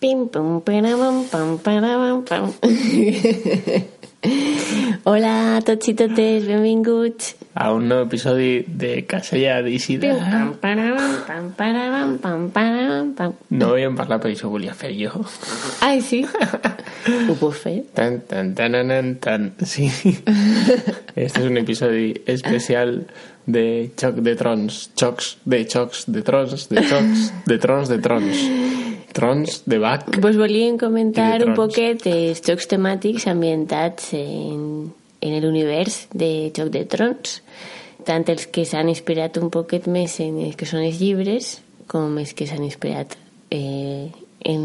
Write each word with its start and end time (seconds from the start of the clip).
Pim, 0.00 0.28
pum, 0.32 0.62
param, 0.64 1.24
pam, 1.30 1.58
param, 1.60 2.24
pam. 2.24 2.48
Hola 5.04 5.60
tots 5.64 5.88
i 5.88 5.94
totes, 5.96 6.44
benvinguts. 6.48 7.34
a 7.54 7.66
un 7.72 7.86
nou 7.88 8.06
episodi 8.06 8.64
de 8.64 9.04
Casella 9.08 9.58
d'Isida. 9.64 10.14
pam, 10.30 10.54
pam, 10.60 12.48
pam, 12.48 13.12
pam. 13.16 13.34
No 13.50 13.70
havíem 13.74 13.96
parlat, 13.96 14.22
però 14.22 14.32
això 14.32 14.48
ho 14.48 14.54
volia 14.54 14.72
fer 14.72 14.92
jo. 14.96 15.24
Ai, 15.84 16.00
sí? 16.08 16.22
Ho 16.24 17.36
puc 17.36 17.52
fer? 17.60 17.76
Tan, 17.92 18.22
tan, 18.28 18.54
tan, 18.56 18.72
tan, 18.88 19.14
tan. 19.20 19.50
Sí. 19.64 19.90
Este 21.16 21.44
és 21.44 21.46
un 21.46 21.60
episodi 21.60 22.14
especial 22.24 23.02
de 23.44 23.90
Xoc 24.00 24.20
de 24.24 24.36
Trons. 24.36 24.86
Xocs 24.96 25.34
de 25.44 25.64
xocs 25.68 26.06
de 26.08 26.22
trons, 26.24 26.68
de 26.72 26.88
xocs 26.88 27.32
de 27.48 27.58
trons 27.58 27.88
de 27.92 27.98
trons. 28.00 28.46
Trons 29.20 29.58
de 29.68 29.78
Bach. 29.82 30.06
Vos 30.24 30.38
volíem 30.40 30.78
comentar 30.80 31.42
un 31.44 31.52
poquet 31.58 32.06
els 32.08 32.40
jocs 32.46 32.66
temàtics 32.70 33.26
ambientats 33.28 34.14
en, 34.16 34.88
en 35.20 35.36
l'univers 35.44 36.06
de 36.16 36.48
Joc 36.56 36.70
de 36.72 36.86
Trons, 36.88 37.42
tant 38.08 38.24
els 38.32 38.46
que 38.48 38.64
s'han 38.64 38.88
inspirat 38.88 39.36
un 39.42 39.50
poquet 39.52 39.86
més 39.92 40.16
en 40.24 40.40
els 40.46 40.56
que 40.56 40.68
són 40.68 40.86
els 40.86 40.96
llibres 41.02 41.58
com 41.90 42.16
els 42.22 42.32
que 42.38 42.46
s'han 42.48 42.64
inspirat 42.64 43.18
eh, 43.52 44.08
en, 44.48 44.64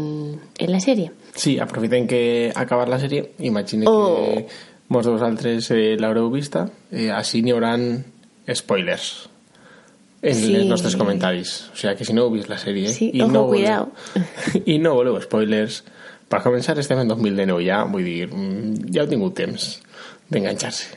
en 0.56 0.72
la 0.72 0.80
sèrie. 0.80 1.12
Sí, 1.36 1.58
aprofitem 1.60 2.08
que 2.08 2.22
ha 2.54 2.64
acabat 2.64 2.88
la 2.88 3.00
sèrie. 3.02 3.26
Imagine 3.44 3.84
Oh. 3.90 4.16
que 4.16 4.46
molts 4.88 5.04
de 5.10 5.12
vosaltres 5.18 5.70
eh, 5.74 5.96
l'haureu 6.00 6.30
vista. 6.32 6.64
Eh, 6.90 7.10
així 7.12 7.42
n'hi 7.44 7.52
hauran 7.52 7.90
spoilers 8.54 9.26
en 10.22 10.34
Sí. 10.34 10.54
els 10.56 10.66
nostres 10.66 10.96
comentaris. 10.96 11.70
O 11.72 11.76
sigui 11.76 11.94
que 11.96 12.04
si 12.04 12.12
no 12.16 12.24
heu 12.26 12.30
vist 12.32 12.48
la 12.48 12.58
sèrie 12.58 12.88
Sí, 12.92 13.10
i, 13.12 13.20
ojo, 13.22 13.32
no 13.32 13.46
cuidao. 13.48 13.90
i 14.64 14.78
no 14.82 14.94
voleu 14.94 15.20
spoilers, 15.20 15.82
per 16.28 16.40
començar 16.42 16.78
estem 16.78 16.98
en 17.04 17.08
2019 17.08 17.64
ja, 17.64 17.84
vull 17.84 18.04
dir, 18.04 18.26
mm, 18.28 18.88
ja 18.94 19.02
heu 19.04 19.08
tingut 19.10 19.34
temps 19.38 19.82
d'enganxar-se. 20.28 20.88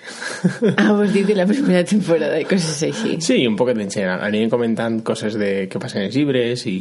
Ah, 0.77 0.91
vos 0.97 1.11
dit 1.13 1.27
de 1.27 1.35
la 1.37 1.45
primera 1.51 1.83
temporada 1.85 2.39
i 2.41 2.45
coses 2.49 2.81
així. 2.87 3.19
Sí, 3.21 3.45
un 3.45 3.55
poquet 3.59 3.77
en 3.77 3.91
general. 3.91 4.23
Anirem 4.25 4.49
comentant 4.49 5.01
coses 5.05 5.35
de 5.37 5.67
què 5.69 5.79
passen 5.81 6.01
als 6.07 6.15
llibres 6.17 6.65
i, 6.65 6.77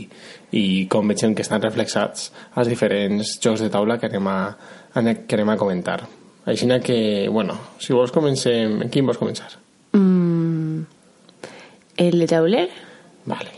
i 0.56 0.64
com 0.88 1.06
veiem 1.12 1.34
que 1.36 1.44
estan 1.44 1.60
reflexats 1.60 2.30
als 2.54 2.68
diferents 2.72 3.34
jocs 3.44 3.60
de 3.60 3.68
taula 3.68 3.98
que 4.00 4.08
anem 4.08 4.26
a, 4.32 4.38
que 4.94 5.36
anem 5.36 5.50
a 5.52 5.58
comentar. 5.60 6.00
Així 6.48 6.64
que, 6.80 7.28
bueno, 7.28 7.58
si 7.78 7.92
vols 7.92 8.10
comencem... 8.10 8.80
En 8.80 8.88
quin 8.88 9.04
vols 9.04 9.18
començar? 9.20 9.50
Mm, 9.92 10.27
el 11.98 12.18
de 12.18 12.26
tauler? 12.30 12.68
Vale. 13.26 13.50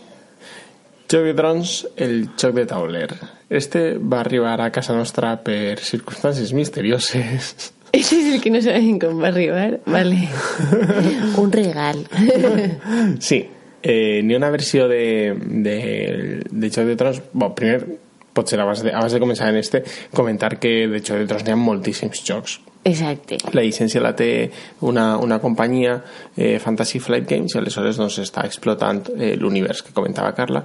Joc 1.11 1.27
de 1.27 1.35
Trons, 1.35 1.75
el 1.97 2.29
joc 2.39 2.55
de 2.55 2.65
tauler. 2.71 3.09
Este 3.51 3.99
va 3.99 4.21
arribar 4.21 4.61
a 4.63 4.71
casa 4.71 4.95
nostra 4.95 5.35
per 5.43 5.79
circumstàncies 5.83 6.53
misterioses. 6.55 7.73
Ese 7.93 8.21
és 8.21 8.29
el 8.37 8.43
que 8.43 8.53
no 8.55 8.61
sabem 8.63 9.01
com 9.03 9.19
va 9.19 9.33
arribar. 9.33 9.81
Vale. 9.91 10.29
Un 11.43 11.51
regal. 11.53 12.05
Sí, 13.19 13.43
eh, 13.83 14.21
ha 14.23 14.37
una 14.37 14.51
versió 14.51 14.87
de, 14.89 15.35
de, 15.41 16.43
de 16.49 16.71
Joc 16.71 16.87
de 16.87 16.97
Trons... 16.97 17.23
Bon, 17.33 17.55
primer, 17.59 17.99
potser 18.33 18.61
abans 18.63 18.85
de, 18.87 18.95
abans 18.95 19.13
de 19.13 19.21
començar 19.21 19.51
en 19.51 19.59
este, 19.59 19.83
comentar 20.15 20.59
que 20.63 20.87
de 20.87 21.03
Joc 21.03 21.25
de 21.25 21.27
Trons 21.27 21.45
n'hi 21.45 21.57
ha 21.57 21.59
moltíssims 21.59 22.23
jocs. 22.25 22.61
Exacte. 22.83 23.37
La 23.53 23.61
llicència 23.61 24.01
la 24.01 24.15
té 24.17 24.49
una, 24.89 25.19
una 25.21 25.37
companyia, 25.39 25.99
eh, 26.33 26.55
Fantasy 26.63 26.99
Flight 26.99 27.27
Games, 27.29 27.53
i 27.53 27.59
aleshores 27.61 27.99
doncs, 28.01 28.17
està 28.23 28.47
explotant 28.49 29.03
eh, 29.19 29.35
l'univers 29.37 29.83
que 29.85 29.93
comentava 29.93 30.33
Carla 30.37 30.63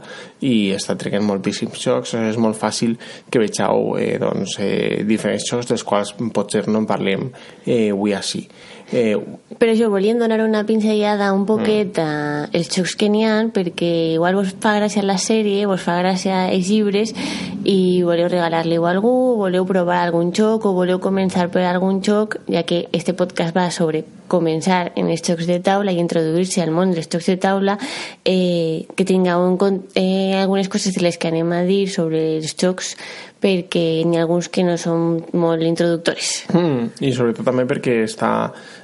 i 0.47 0.71
està 0.75 0.95
treguent 0.95 1.25
moltíssims 1.27 1.81
jocs. 1.81 2.15
És 2.15 2.39
molt 2.39 2.55
fàcil 2.59 2.95
que 3.29 3.41
vegeu 3.43 3.97
eh, 3.99 4.15
doncs, 4.21 4.55
eh, 4.63 5.03
diferents 5.07 5.49
jocs 5.51 5.67
dels 5.73 5.83
quals 5.83 6.15
potser 6.35 6.63
no 6.69 6.85
en 6.85 6.87
parlem 6.87 7.27
eh, 7.65 7.89
avui 7.91 8.15
així. 8.15 8.45
Eh, 8.91 9.17
Per 9.57 9.69
això 9.71 9.87
volíem 9.89 10.19
donar 10.19 10.41
una 10.43 10.65
pinzellada 10.65 11.31
un 11.33 11.45
poquet 11.47 11.97
a 11.97 12.49
els 12.53 12.67
jocs 12.69 12.95
que 12.99 13.07
n'hi 13.09 13.23
ha 13.25 13.37
perquè 13.53 14.13
igual 14.17 14.35
vos 14.35 14.51
fa 14.61 14.75
gràcia 14.77 15.01
la 15.03 15.17
sèrie, 15.17 15.65
vos 15.65 15.81
fa 15.81 15.95
gràcia 16.01 16.51
els 16.51 16.69
llibres 16.69 17.13
i 17.63 18.03
voleu 18.03 18.27
regalar-li 18.27 18.77
a 18.77 18.89
algú, 18.91 19.37
voleu 19.39 19.65
provar 19.65 20.03
algun 20.03 20.33
joc 20.33 20.65
o 20.65 20.73
voleu 20.73 20.99
començar 20.99 21.47
per 21.49 21.63
algun 21.65 22.01
joc, 22.03 22.37
ja 22.51 22.63
que 22.63 22.87
este 22.91 23.13
podcast 23.13 23.55
va 23.55 23.71
sobre 23.71 24.03
començar 24.31 24.91
en 24.95 25.09
els 25.11 25.23
jocs 25.25 25.47
de 25.49 25.59
taula 25.63 25.93
i 25.93 26.01
introduir-se 26.01 26.63
al 26.63 26.73
món 26.75 26.93
dels 26.95 27.09
jocs 27.11 27.29
de 27.31 27.37
taula 27.41 27.77
eh, 28.23 28.85
que 28.95 29.05
tingueu 29.05 29.45
compte 29.61 29.93
eh, 29.99 30.35
algunes 30.39 30.69
coses 30.69 30.95
de 30.95 31.03
les 31.05 31.17
que 31.17 31.29
anem 31.29 31.51
a 31.53 31.63
dir 31.67 31.85
sobre 31.91 32.21
els 32.37 32.55
jocs 32.57 32.95
perquè 33.45 34.01
n'hi 34.07 34.17
ha 34.17 34.23
alguns 34.25 34.49
que 34.49 34.63
no 34.65 34.73
són 34.81 35.19
molt 35.37 35.61
introductores. 35.67 36.45
Mm, 36.55 36.95
I 37.05 37.11
sobretot 37.13 37.45
també 37.45 37.67
perquè 37.69 37.99
està, 38.07 38.31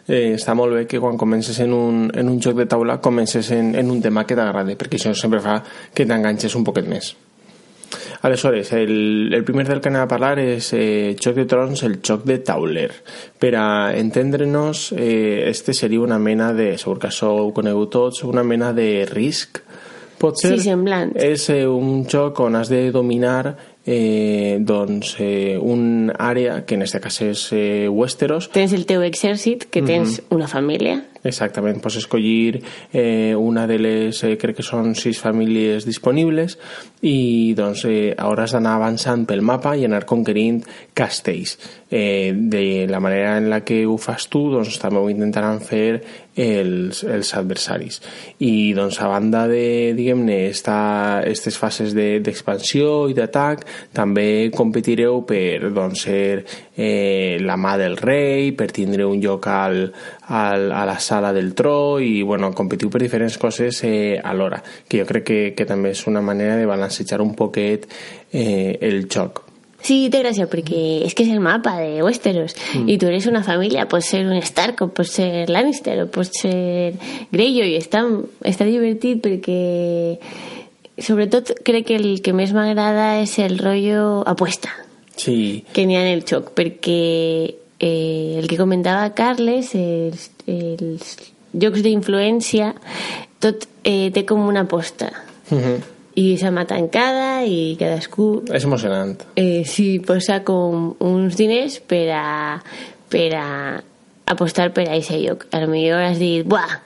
eh, 0.05 0.35
està 0.35 0.53
molt 0.57 0.77
bé 0.77 0.85
que 0.89 1.01
quan 1.01 1.17
comences 1.17 1.57
en 1.63 1.73
un, 1.73 2.05
en 2.13 2.29
un 2.29 2.37
joc 2.43 2.59
de 2.59 2.67
taula 2.69 2.99
comences 3.01 3.49
en, 3.55 3.73
en 3.79 3.89
un 3.89 4.01
tema 4.03 4.27
que 4.27 4.37
t'agrada, 4.37 4.77
perquè 4.77 5.01
això 5.01 5.15
sempre 5.17 5.41
fa 5.41 5.61
que 5.95 6.05
t'enganxes 6.05 6.55
un 6.59 6.67
poquet 6.67 6.87
més. 6.89 7.15
Aleshores, 8.21 8.71
el, 8.73 9.31
el 9.33 9.43
primer 9.43 9.67
del 9.67 9.81
que 9.81 9.89
anem 9.89 10.03
a 10.03 10.09
parlar 10.09 10.35
és 10.39 10.67
eh, 10.77 11.15
Joc 11.17 11.39
de 11.39 11.47
Trons, 11.49 11.81
el 11.87 11.97
joc 12.05 12.21
de 12.29 12.37
tauler. 12.45 12.91
Per 13.41 13.55
a 13.57 13.65
entendre'ns, 13.97 14.91
eh, 14.93 15.49
este 15.49 15.73
seria 15.73 16.03
una 16.05 16.19
mena 16.21 16.51
de, 16.53 16.75
segur 16.77 16.99
que 17.01 17.09
això 17.09 17.31
ho 17.33 17.49
conegut 17.53 17.89
tots, 17.97 18.21
una 18.23 18.43
mena 18.45 18.71
de 18.77 19.07
risc, 19.09 19.63
potser. 20.21 20.53
Sí, 20.53 20.67
semblant. 20.69 21.15
És 21.17 21.49
eh, 21.49 21.65
un 21.65 22.05
joc 22.05 22.43
on 22.45 22.59
has 22.61 22.69
de 22.69 22.83
dominar 22.93 23.55
eh, 23.85 24.59
doncs, 24.61 25.15
eh, 25.19 25.57
un 25.57 26.13
àrea, 26.13 26.61
que 26.65 26.75
en 26.75 26.85
este 26.85 27.01
cas 27.01 27.21
és 27.25 27.47
eh, 27.57 27.89
Westeros, 27.89 28.51
Tens 28.53 28.77
el 28.77 28.85
teu 28.85 29.01
exèrcit, 29.01 29.65
que 29.73 29.81
tens 29.81 30.21
una 30.29 30.47
família, 30.51 31.01
Exactament, 31.23 31.77
pots 31.83 31.99
escollir 31.99 32.61
eh, 32.91 33.35
una 33.37 33.67
de 33.69 33.77
les, 33.77 34.23
eh, 34.25 34.37
crec 34.41 34.57
que 34.57 34.65
són 34.65 34.95
sis 34.97 35.19
famílies 35.21 35.85
disponibles 35.85 36.57
i 37.05 37.53
doncs 37.57 37.85
eh, 37.85 38.15
hauràs 38.17 38.55
d'anar 38.55 38.77
avançant 38.79 39.27
pel 39.29 39.43
mapa 39.45 39.75
i 39.77 39.85
anar 39.85 40.05
conquerint 40.09 40.63
castells. 40.97 41.57
Eh, 41.91 42.31
de 42.33 42.87
la 42.87 43.01
manera 43.03 43.35
en 43.37 43.49
la 43.51 43.61
que 43.67 43.83
ho 43.85 43.97
fas 43.99 44.29
tu, 44.31 44.45
doncs 44.49 44.79
també 44.79 45.01
ho 45.01 45.09
intentaran 45.11 45.59
fer 45.59 46.01
els, 46.39 47.03
els 47.03 47.33
adversaris. 47.35 47.99
I 48.39 48.71
doncs 48.73 49.01
a 49.03 49.09
banda 49.11 49.43
de, 49.51 49.91
diguem-ne, 49.97 50.39
aquestes 50.55 51.57
fases 51.59 51.93
de- 51.93 52.21
d'expansió 52.23 53.09
i 53.11 53.13
d'atac, 53.17 53.65
també 53.93 54.49
competireu 54.55 55.21
per 55.27 55.69
doncs, 55.75 56.07
ser 56.07 56.45
eh, 56.81 57.37
la 57.39 57.57
mà 57.61 57.75
del 57.77 57.95
rei, 57.97 58.51
per 58.57 58.71
tindre 58.73 59.05
un 59.05 59.19
lloc 59.21 59.45
al, 59.47 59.83
al, 60.33 60.71
a 60.73 60.81
la 60.89 60.97
sala 60.99 61.31
del 61.31 61.53
tro 61.53 61.99
i 62.01 62.23
bueno, 62.25 62.49
competiu 62.57 62.89
per 62.89 63.03
diferents 63.03 63.37
coses 63.37 63.83
eh, 63.85 64.17
alhora, 64.17 64.63
que 64.89 65.03
jo 65.03 65.05
crec 65.05 65.27
que, 65.27 65.39
que 65.53 65.67
també 65.69 65.93
és 65.93 66.01
una 66.09 66.25
manera 66.25 66.57
de 66.57 66.65
balancejar 66.65 67.21
un 67.21 67.35
poquet 67.37 67.85
eh, 68.33 68.79
el 68.81 69.05
joc. 69.13 69.43
Sí, 69.81 70.09
té 70.13 70.21
gràcia, 70.21 70.45
perquè 70.49 70.81
és 71.05 71.13
que 71.17 71.25
és 71.25 71.31
el 71.33 71.41
mapa 71.41 71.75
de 71.77 72.01
Westeros. 72.05 72.53
I 72.85 72.97
tu 73.01 73.09
eres 73.09 73.25
una 73.29 73.41
família, 73.45 73.87
pots 73.89 74.11
ser 74.13 74.25
un 74.27 74.37
Stark, 74.45 74.81
o 74.85 74.89
pots 74.93 75.15
ser 75.17 75.49
Lannister, 75.49 75.97
o 76.03 76.09
pots 76.09 76.43
ser 76.43 76.93
Greyjoy. 77.33 77.77
Està, 77.77 78.05
està 78.45 78.65
divertit 78.69 79.21
perquè... 79.21 80.17
Sobretot 81.01 81.55
crec 81.65 81.87
que 81.87 81.97
el 81.97 82.21
que 82.21 82.33
més 82.37 82.53
m'agrada 82.53 83.15
és 83.23 83.39
el 83.41 83.57
rotllo 83.57 84.21
apuesta 84.29 84.69
Sí, 85.15 85.65
que 85.73 85.85
n'hi 85.85 85.95
ha 85.97 86.01
en 86.05 86.13
el 86.15 86.23
xoc, 86.25 86.51
perquè 86.57 87.53
eh, 87.79 88.37
el 88.39 88.47
que 88.47 88.57
comentava 88.57 89.11
Carles, 89.17 89.73
els, 89.75 90.29
els 90.47 91.17
jocs 91.53 91.83
d'influència, 91.83 92.71
tot 93.43 93.67
eh, 93.83 94.09
té 94.13 94.25
com 94.25 94.43
una 94.47 94.65
aposta. 94.67 95.11
Mhm. 95.51 95.81
I 96.19 96.35
s'ha 96.35 96.49
mà 96.51 96.65
tancada 96.67 97.45
i 97.47 97.77
cadascú 97.79 98.43
és 98.51 98.65
emocionant. 98.67 99.15
eh, 99.39 99.63
sí, 99.65 99.99
posa 100.03 100.41
com 100.43 100.95
uns 100.99 101.37
diners 101.39 101.79
per 101.79 102.09
a, 102.11 102.61
per 103.07 103.29
a 103.39 103.47
apostar 104.25 104.73
per 104.75 104.89
a 104.89 104.97
aquest 104.97 105.21
lloc. 105.23 105.45
A 105.51 105.61
lo 105.63 105.67
millor 105.71 106.01
has 106.03 106.19
dit, 106.19 106.43
buah, 106.45 106.81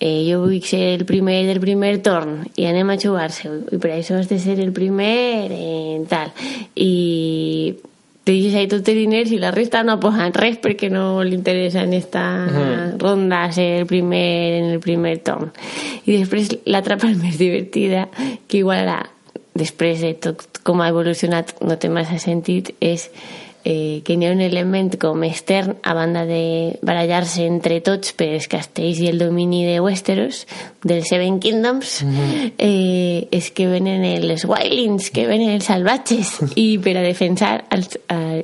eh, 0.00 0.24
jo 0.26 0.40
vull 0.42 0.64
ser 0.64 0.96
el 0.96 1.04
primer 1.06 1.44
del 1.46 1.60
primer 1.62 1.98
torn 2.02 2.40
i 2.56 2.66
anem 2.66 2.90
a 2.90 2.98
jugar-se 2.98 3.52
i 3.70 3.78
per 3.78 3.92
això 3.94 4.16
has 4.18 4.32
de 4.32 4.40
ser 4.42 4.58
el 4.58 4.72
primer 4.72 5.52
en 5.52 6.08
tal 6.10 6.32
i 6.74 7.76
te 8.24 8.32
deixes 8.32 8.54
ahí 8.54 8.68
tot 8.68 8.88
el 8.88 8.98
diners 9.00 9.32
i 9.32 9.38
la 9.40 9.50
resta 9.50 9.82
no 9.82 9.98
posen 10.00 10.34
res 10.36 10.58
perquè 10.62 10.90
no 10.92 11.22
li 11.24 11.34
interessa 11.34 11.82
en 11.82 11.94
esta 11.96 12.22
ronda 13.00 13.46
ser 13.52 13.80
el 13.80 13.86
primer 13.86 14.60
en 14.60 14.68
el 14.74 14.80
primer 14.80 15.16
tom. 15.24 15.48
I 16.04 16.18
després 16.20 16.52
l'altra 16.66 16.98
part 17.00 17.16
més 17.24 17.38
divertida, 17.40 18.08
que 18.46 18.60
igual 18.60 18.84
ara, 18.84 19.10
després 19.56 20.04
de 20.04 20.12
tot 20.14 20.60
com 20.62 20.82
ha 20.84 20.90
evolucionat 20.92 21.56
no 21.64 21.78
té 21.80 21.88
massa 21.88 22.20
sentit, 22.20 22.74
és 22.80 23.08
eh, 23.64 24.02
que 24.04 24.16
n'hi 24.16 24.28
ha 24.28 24.34
un 24.34 24.40
element 24.44 24.94
com 25.00 25.24
extern 25.26 25.76
a 25.82 25.94
banda 25.94 26.24
de 26.28 26.78
barallar-se 26.86 27.44
entre 27.46 27.80
tots 27.84 28.14
per 28.16 28.30
els 28.34 28.48
castells 28.50 29.00
i 29.02 29.10
el 29.10 29.20
domini 29.20 29.64
de 29.68 29.80
Westeros 29.84 30.46
dels 30.82 31.08
Seven 31.08 31.38
Kingdoms 31.40 32.02
mm 32.02 32.10
-hmm. 32.10 32.52
eh, 32.58 33.28
és 33.30 33.50
que 33.50 33.66
venen 33.66 34.04
els 34.04 34.44
wildlings 34.44 35.10
que 35.10 35.26
venen 35.26 35.50
els 35.50 35.64
salvatges 35.64 36.40
i 36.54 36.78
per 36.84 36.96
a 36.96 37.02
defensar 37.02 37.64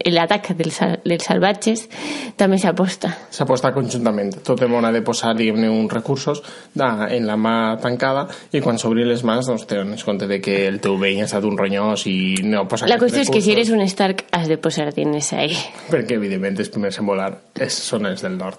l'atac 0.05 0.53
dels, 0.57 0.81
dels 1.05 1.25
salvatges 1.25 1.89
també 2.37 2.59
s'aposta. 2.59 3.17
S'aposta 3.31 3.73
conjuntament. 3.73 4.43
Tot 4.43 4.61
el 4.63 4.69
món 4.69 4.85
ha 4.85 4.93
de 4.93 5.03
posar 5.03 5.35
diguem-ne 5.35 5.71
uns 5.71 5.93
recursos 5.93 6.43
da, 6.75 7.09
en 7.11 7.27
la 7.27 7.37
mà 7.37 7.79
tancada 7.81 8.29
i 8.53 8.61
quan 8.61 8.79
s'obri 8.79 9.05
les 9.05 9.25
mans 9.25 9.47
doncs 9.47 9.67
tens 9.67 10.05
compte 10.05 10.27
de 10.27 10.41
que 10.41 10.67
el 10.69 10.81
teu 10.81 10.99
veí 10.99 11.21
ha 11.21 11.25
estat 11.25 11.45
un 11.45 11.57
ronyós 11.57 12.07
i 12.07 12.37
no 12.43 12.69
posa 12.69 12.87
la 12.87 12.99
qüestió 12.99 13.23
és 13.23 13.31
que 13.31 13.41
si 13.41 13.53
eres 13.53 13.71
un 13.71 13.81
Stark 13.81 14.27
has 14.33 14.49
de 14.49 14.59
posar 14.59 14.93
diners 14.93 15.33
ahí. 15.33 15.57
Perquè 15.91 16.15
evidentment 16.15 16.59
els 16.59 16.69
primers 16.69 16.99
en 16.99 17.07
volar 17.07 17.33
és, 17.55 17.73
són 17.73 18.07
els 18.07 18.23
del 18.23 18.37
nord 18.37 18.59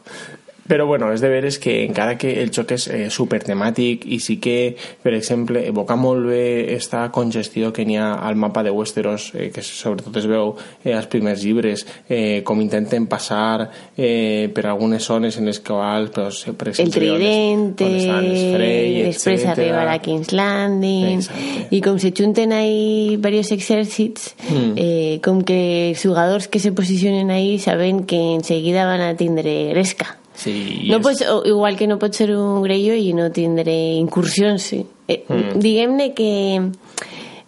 però 0.67 0.85
bueno, 0.85 1.11
és 1.13 1.21
de 1.21 1.29
veres 1.31 1.57
que 1.59 1.85
encara 1.85 2.17
que 2.17 2.41
el 2.41 2.51
joc 2.51 2.73
és 2.75 2.87
eh, 2.91 3.07
super 3.13 3.39
temàtic 3.43 4.05
i 4.05 4.19
sí 4.23 4.37
que, 4.43 4.75
per 5.03 5.13
exemple, 5.15 5.63
evoca 5.67 5.95
molt 5.95 6.27
bé 6.27 6.75
esta 6.75 7.07
congestió 7.15 7.71
que 7.73 7.85
n'hi 7.87 7.97
ha 7.97 8.13
al 8.27 8.35
mapa 8.35 8.63
de 8.63 8.71
Westeros, 8.71 9.31
eh, 9.35 9.49
que 9.53 9.63
sobretot 9.63 10.15
es 10.19 10.27
veu 10.27 10.53
eh, 10.83 10.93
als 10.93 11.07
primers 11.11 11.43
llibres, 11.43 11.85
eh, 12.09 12.43
com 12.43 12.61
intenten 12.61 13.07
passar 13.07 13.69
eh, 13.95 14.51
per 14.53 14.67
algunes 14.67 15.07
zones 15.07 15.37
en 15.39 15.47
les 15.47 15.61
quals, 15.63 16.11
pues, 16.13 16.43
per 16.57 16.69
exemple, 16.73 16.91
el 16.91 16.97
Tridente, 16.97 17.87
on, 17.87 18.11
on 18.17 18.27
les 18.27 18.45
Frey, 18.57 19.01
després 19.07 19.41
etcètera. 19.41 19.55
arribar 19.55 19.87
a 19.95 19.97
King's 20.03 20.33
Landing, 20.35 21.23
Exacte. 21.23 21.67
i 21.71 21.81
com 21.85 21.99
se 22.01 22.11
junten 22.11 22.53
ahí 22.55 23.17
varios 23.21 23.51
exèrcits, 23.55 24.33
mm. 24.49 24.71
eh, 24.75 25.19
com 25.23 25.41
que 25.47 25.91
els 25.91 26.03
jugadors 26.03 26.47
que 26.47 26.59
se 26.59 26.71
posicionen 26.71 27.31
ahí 27.31 27.57
saben 27.59 28.03
que 28.05 28.35
enseguida 28.35 28.85
van 28.85 29.01
a 29.01 29.15
tindre 29.15 29.69
gresca. 29.71 30.17
Sí, 30.37 30.85
no 30.91 31.01
pots, 31.01 31.23
igual 31.45 31.75
que 31.75 31.87
no 31.87 31.97
pot 31.97 32.13
ser 32.13 32.29
un 32.37 32.61
grello 32.61 32.93
i 32.93 33.09
no 33.17 33.31
tindré 33.33 33.97
incursions 33.97 34.69
sí. 34.69 34.83
eh, 35.07 35.23
mm. 35.25 35.57
diguem-ne 35.63 36.11
que 36.13 36.29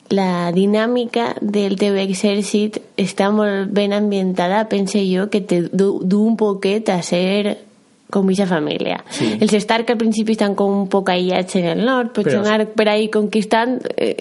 la 0.09 0.49
dinàmica 0.49 1.35
del 1.39 1.77
teu 1.77 1.99
exèrcit 2.01 2.79
està 2.97 3.29
molt 3.29 3.69
ben 3.77 3.93
ambientada 3.93 4.65
pense 4.71 5.03
jo 5.05 5.29
que 5.29 5.41
te 5.41 5.61
du, 5.69 5.99
du 6.01 6.23
un 6.25 6.35
poquet 6.35 6.89
a 6.89 7.03
ser 7.05 7.68
com 8.09 8.25
aquesta 8.25 8.47
família. 8.49 9.03
Sí. 9.13 9.35
Els 9.37 9.53
Stark 9.61 9.91
al 9.93 9.97
principi 9.99 10.33
estan 10.33 10.55
com 10.57 10.71
un 10.73 10.87
poc 10.89 11.11
aïllats 11.13 11.59
en 11.59 11.67
el 11.75 11.83
nord, 11.85 12.09
pots 12.15 12.31
Però... 12.31 12.41
anar 12.41 12.65
per 12.73 12.87
ahí 12.89 13.07
conquistant, 13.13 13.75
eh, 14.01 14.15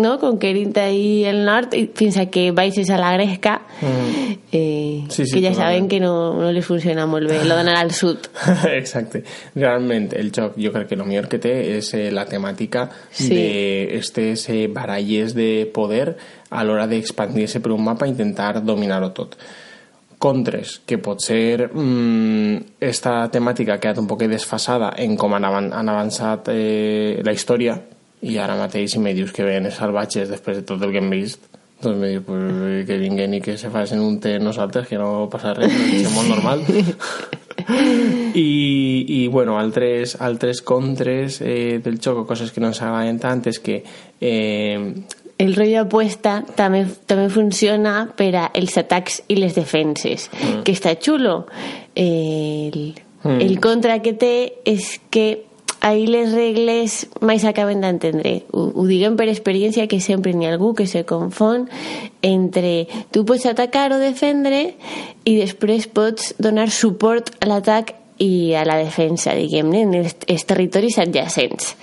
no? 0.00 0.16
conquerint 0.22 0.72
ahí 0.80 1.24
el 1.28 1.42
nord 1.44 1.74
i 1.76 1.84
fins 1.94 2.16
a 2.20 2.24
que 2.32 2.46
baixes 2.56 2.88
a 2.88 2.96
la 3.00 3.12
Gresca, 3.18 3.58
mm. 3.82 4.38
eh, 4.50 5.04
sí, 5.10 5.26
sí, 5.26 5.34
que 5.34 5.42
ja 5.44 5.52
saben 5.54 5.88
que 5.92 6.00
no, 6.00 6.14
no 6.40 6.52
li 6.56 6.62
funciona 6.64 7.04
molt 7.10 7.28
bé, 7.28 7.42
lo 7.44 7.58
d'anar 7.58 7.76
al 7.82 7.92
sud. 7.92 8.30
Exacte. 8.72 9.24
Realment, 9.54 10.08
el 10.16 10.32
joc 10.32 10.56
jo 10.60 10.72
crec 10.72 10.88
que 10.88 10.98
el 10.98 11.04
millor 11.04 11.28
que 11.28 11.42
té 11.42 11.52
és 11.76 11.92
eh, 11.98 12.06
la 12.14 12.24
temàtica 12.30 12.86
sí. 13.10 13.28
d'estes 13.34 14.48
eh, 14.54 14.64
baralles 14.72 15.36
de 15.36 15.68
poder 15.74 16.14
a 16.48 16.64
l'hora 16.64 16.88
d'expandir-se 16.88 17.60
per 17.60 17.74
un 17.76 17.84
mapa 17.84 18.08
i 18.08 18.14
intentar 18.14 18.64
dominar-ho 18.64 19.12
tot 19.12 19.36
contres, 20.24 20.78
que 20.88 20.98
pot 21.02 21.20
ser 21.20 21.68
mmm, 21.68 22.78
esta 22.80 23.16
temàtica 23.32 23.76
ha 23.76 23.82
quedat 23.82 24.00
un 24.00 24.08
poc 24.08 24.24
desfasada 24.30 24.94
en 25.04 25.18
com 25.20 25.36
han, 25.36 25.44
avan 25.44 25.72
han 25.76 25.92
avançat 25.92 26.48
eh, 26.54 27.20
la 27.24 27.36
història 27.36 27.76
i 28.24 28.38
ara 28.40 28.56
mateix 28.56 28.94
si 28.94 29.02
me 29.04 29.12
dius 29.12 29.34
que 29.36 29.44
ven 29.44 29.68
els 29.68 29.76
salvatges 29.76 30.32
després 30.32 30.62
de 30.62 30.64
tot 30.64 30.82
el 30.82 30.94
que 30.94 31.02
hem 31.02 31.12
vist 31.12 31.44
doncs 31.84 32.00
me 32.00 32.08
dius 32.14 32.24
pues, 32.24 32.86
que 32.88 32.98
vinguen 32.98 33.34
i 33.36 33.40
que 33.44 33.58
se 33.60 33.70
facin 33.70 34.00
un 34.00 34.18
té 34.20 34.38
nosaltres 34.40 34.88
que 34.88 34.98
no 35.00 35.28
passa 35.32 35.54
res, 35.56 35.74
és 36.00 36.08
molt 36.14 36.30
normal. 36.32 36.64
I, 38.34 39.04
i 39.08 39.20
bueno, 39.32 39.58
altres, 39.60 40.16
altres 40.20 40.60
contres 40.62 41.40
eh, 41.40 41.80
del 41.84 42.00
joc 42.02 42.24
o 42.24 42.26
coses 42.28 42.52
que 42.52 42.60
no 42.60 42.72
ens 42.72 42.80
agraden 42.82 43.20
tant 43.22 43.44
és 43.48 43.60
que 43.62 43.78
eh, 44.20 44.80
el 45.38 45.54
rotllo 45.56 45.84
apuesta 45.84 46.42
també, 46.56 46.84
també 47.06 47.28
funciona 47.32 47.94
per 48.16 48.30
a 48.38 48.44
els 48.54 48.76
atacs 48.78 49.22
i 49.28 49.38
les 49.40 49.56
defenses, 49.56 50.28
mm. 50.30 50.62
que 50.66 50.74
està 50.76 50.94
xulo. 51.00 51.44
El, 51.94 52.94
mm. 53.24 53.40
el 53.40 53.58
contra 53.62 53.98
que 54.04 54.14
té 54.14 54.36
és 54.64 54.94
que 55.10 55.44
ahí 55.84 56.06
les 56.06 56.32
regles 56.32 57.02
mai 57.20 57.36
s'acaben 57.42 57.82
d'entendre. 57.84 58.38
Ho, 58.56 58.70
ho 58.72 58.86
diguem 58.88 59.18
per 59.18 59.26
experiència 59.28 59.84
que 59.90 60.00
sempre 60.00 60.32
n'hi 60.32 60.48
ha 60.48 60.54
algú 60.54 60.72
que 60.78 60.86
se 60.88 61.04
confon 61.04 61.66
entre 62.24 62.86
tu 63.12 63.26
pots 63.28 63.44
atacar 63.50 63.90
o 63.92 64.00
defendre 64.00 64.70
i 65.28 65.36
després 65.36 65.90
pots 65.90 66.32
donar 66.38 66.70
suport 66.72 67.34
a 67.44 67.50
l'atac 67.50 67.92
i 68.22 68.54
a 68.54 68.64
la 68.66 68.76
defensa, 68.78 69.34
diguem-ne, 69.34 69.84
en 69.86 69.94
els, 70.02 70.16
els 70.30 70.44
territoris 70.46 70.98
adjacents. 71.02 71.74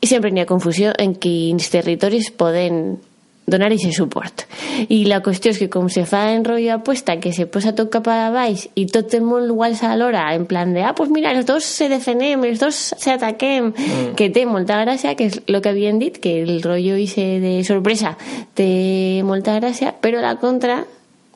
I 0.00 0.08
sempre 0.10 0.32
n'hi 0.32 0.42
ha 0.42 0.48
confusió 0.48 0.94
en 0.98 1.14
quins 1.20 1.70
territoris 1.70 2.32
poden 2.34 2.98
donar 3.46 3.70
aquest 3.70 3.94
suport. 3.94 4.42
I 4.90 5.04
la 5.06 5.20
qüestió 5.22 5.52
és 5.54 5.60
que 5.62 5.68
com 5.70 5.86
se 5.92 6.02
fa 6.08 6.24
en 6.34 6.44
rotllo 6.44 6.74
apuesta, 6.74 7.16
que 7.22 7.32
se 7.32 7.46
posa 7.46 7.72
tot 7.78 7.92
cap 7.94 8.08
a 8.10 8.32
baix 8.34 8.66
i 8.74 8.88
tot 8.90 9.14
el 9.14 9.22
món 9.22 9.46
igual 9.46 9.76
alhora, 9.86 10.26
en 10.34 10.46
plan 10.50 10.74
de, 10.74 10.82
ah, 10.82 10.94
pues 10.98 11.10
mira, 11.14 11.30
els 11.30 11.46
dos 11.46 11.64
se 11.64 11.88
defenem, 11.88 12.42
els 12.44 12.58
dos 12.60 12.74
se 12.74 13.14
ataquem, 13.14 13.70
mm. 13.70 14.16
que 14.18 14.28
té 14.34 14.44
molta 14.50 14.80
gràcia, 14.82 15.14
que 15.14 15.30
és 15.30 15.38
el 15.46 15.60
que 15.62 15.70
havien 15.70 16.02
dit, 16.02 16.18
que 16.18 16.40
el 16.42 16.60
rotllo 16.62 16.98
ese 16.98 17.38
de 17.40 17.62
sorpresa 17.64 18.16
té 18.58 19.22
molta 19.24 19.54
gràcia, 19.60 19.94
però 19.94 20.20
la 20.20 20.36
contra 20.42 20.82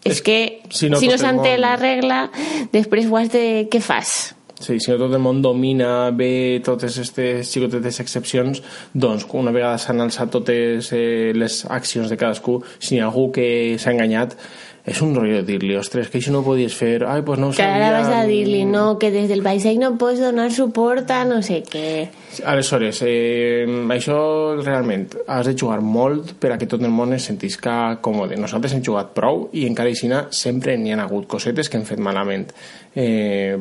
és, 0.02 0.16
és 0.16 0.22
que 0.24 0.38
si 0.72 0.90
no, 0.90 0.98
si 0.98 1.08
no 1.08 1.18
s'entén 1.20 1.60
la 1.60 1.76
regla, 1.76 2.24
després 2.72 3.06
ho 3.06 3.18
has 3.20 3.30
de... 3.30 3.68
què 3.70 3.82
fas? 3.84 4.34
Sí, 4.60 4.76
si 4.76 4.90
no 4.92 4.98
tot 5.00 5.14
el 5.16 5.22
món 5.24 5.38
domina 5.40 6.10
bé 6.12 6.60
totes 6.60 6.98
aquestes 6.98 7.48
xicotetes 7.48 8.02
excepcions, 8.02 8.60
doncs 8.92 9.24
una 9.32 9.54
vegada 9.56 9.78
s'han 9.80 10.04
alçat 10.04 10.34
totes 10.34 10.90
eh, 10.92 11.32
les 11.32 11.62
accions 11.64 12.12
de 12.12 12.18
cadascú, 12.20 12.58
si 12.76 12.96
hi 12.96 13.00
ha 13.00 13.06
algú 13.08 13.30
que 13.32 13.46
s'ha 13.80 13.94
enganyat, 13.94 14.36
és 14.84 15.00
un 15.04 15.12
rotllo 15.14 15.42
dir-li, 15.44 15.74
ostres, 15.76 16.08
que 16.08 16.20
això 16.20 16.32
no 16.32 16.40
ho 16.40 16.46
podies 16.46 16.74
fer, 16.76 17.02
ai, 17.04 17.20
pues 17.26 17.38
no 17.38 17.50
ho 17.50 17.52
sabia... 17.52 17.76
Que 17.76 17.84
ara 17.90 18.00
vas 18.00 18.14
a 18.14 18.24
dir-li, 18.28 18.64
no, 18.64 18.96
que 18.98 19.10
des 19.12 19.28
del 19.28 19.44
paisatge 19.44 19.80
no 19.82 19.92
pots 20.00 20.22
donar 20.22 20.48
suport 20.54 21.10
a 21.12 21.22
no 21.28 21.42
sé 21.44 21.60
què. 21.68 22.08
Aleshores, 22.46 23.02
eh, 23.04 23.66
això 23.92 24.18
realment 24.60 25.08
has 25.26 25.50
de 25.50 25.56
jugar 25.58 25.80
molt 25.82 26.34
per 26.40 26.54
a 26.54 26.58
que 26.60 26.68
tot 26.70 26.82
el 26.82 26.92
món 26.94 27.12
es 27.16 27.26
sentisca 27.28 27.96
còmode. 28.00 28.38
Nosaltres 28.40 28.76
hem 28.76 28.84
jugat 28.86 29.12
prou 29.16 29.48
i 29.52 29.66
encara 29.68 29.90
així 29.90 30.08
sempre 30.34 30.76
n'hi 30.78 30.94
ha 30.94 31.02
hagut 31.04 31.26
cosetes 31.28 31.68
que 31.68 31.76
hem 31.76 31.84
fet 31.84 32.00
malament. 32.00 32.48
Eh, 32.90 33.54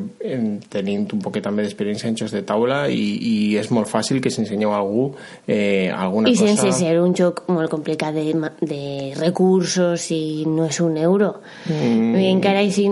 tenint 0.72 1.04
un 1.14 1.20
poquet 1.22 1.44
també 1.46 1.62
d'experiència 1.62 2.08
en 2.10 2.16
jocs 2.18 2.32
de 2.34 2.40
taula 2.42 2.80
i, 2.90 3.04
i 3.22 3.34
és 3.60 3.68
molt 3.70 3.86
fàcil 3.86 4.18
que 4.18 4.32
s'ensenyeu 4.32 4.72
a 4.74 4.80
algú 4.80 5.04
eh, 5.46 5.86
alguna 5.94 6.32
I 6.32 6.34
cosa... 6.34 6.48
I 6.48 6.56
sense 6.56 6.72
ser 6.80 6.96
un 6.98 7.14
joc 7.14 7.44
molt 7.46 7.70
complicat 7.70 8.16
de, 8.16 8.24
de 8.58 8.82
recursos 9.20 10.08
i 10.10 10.48
no 10.50 10.66
és 10.66 10.80
un 10.82 10.96
euro. 10.98 11.09
Mm. 11.66 12.14
I 12.20 12.30
encara 12.30 12.62
així 12.62 12.86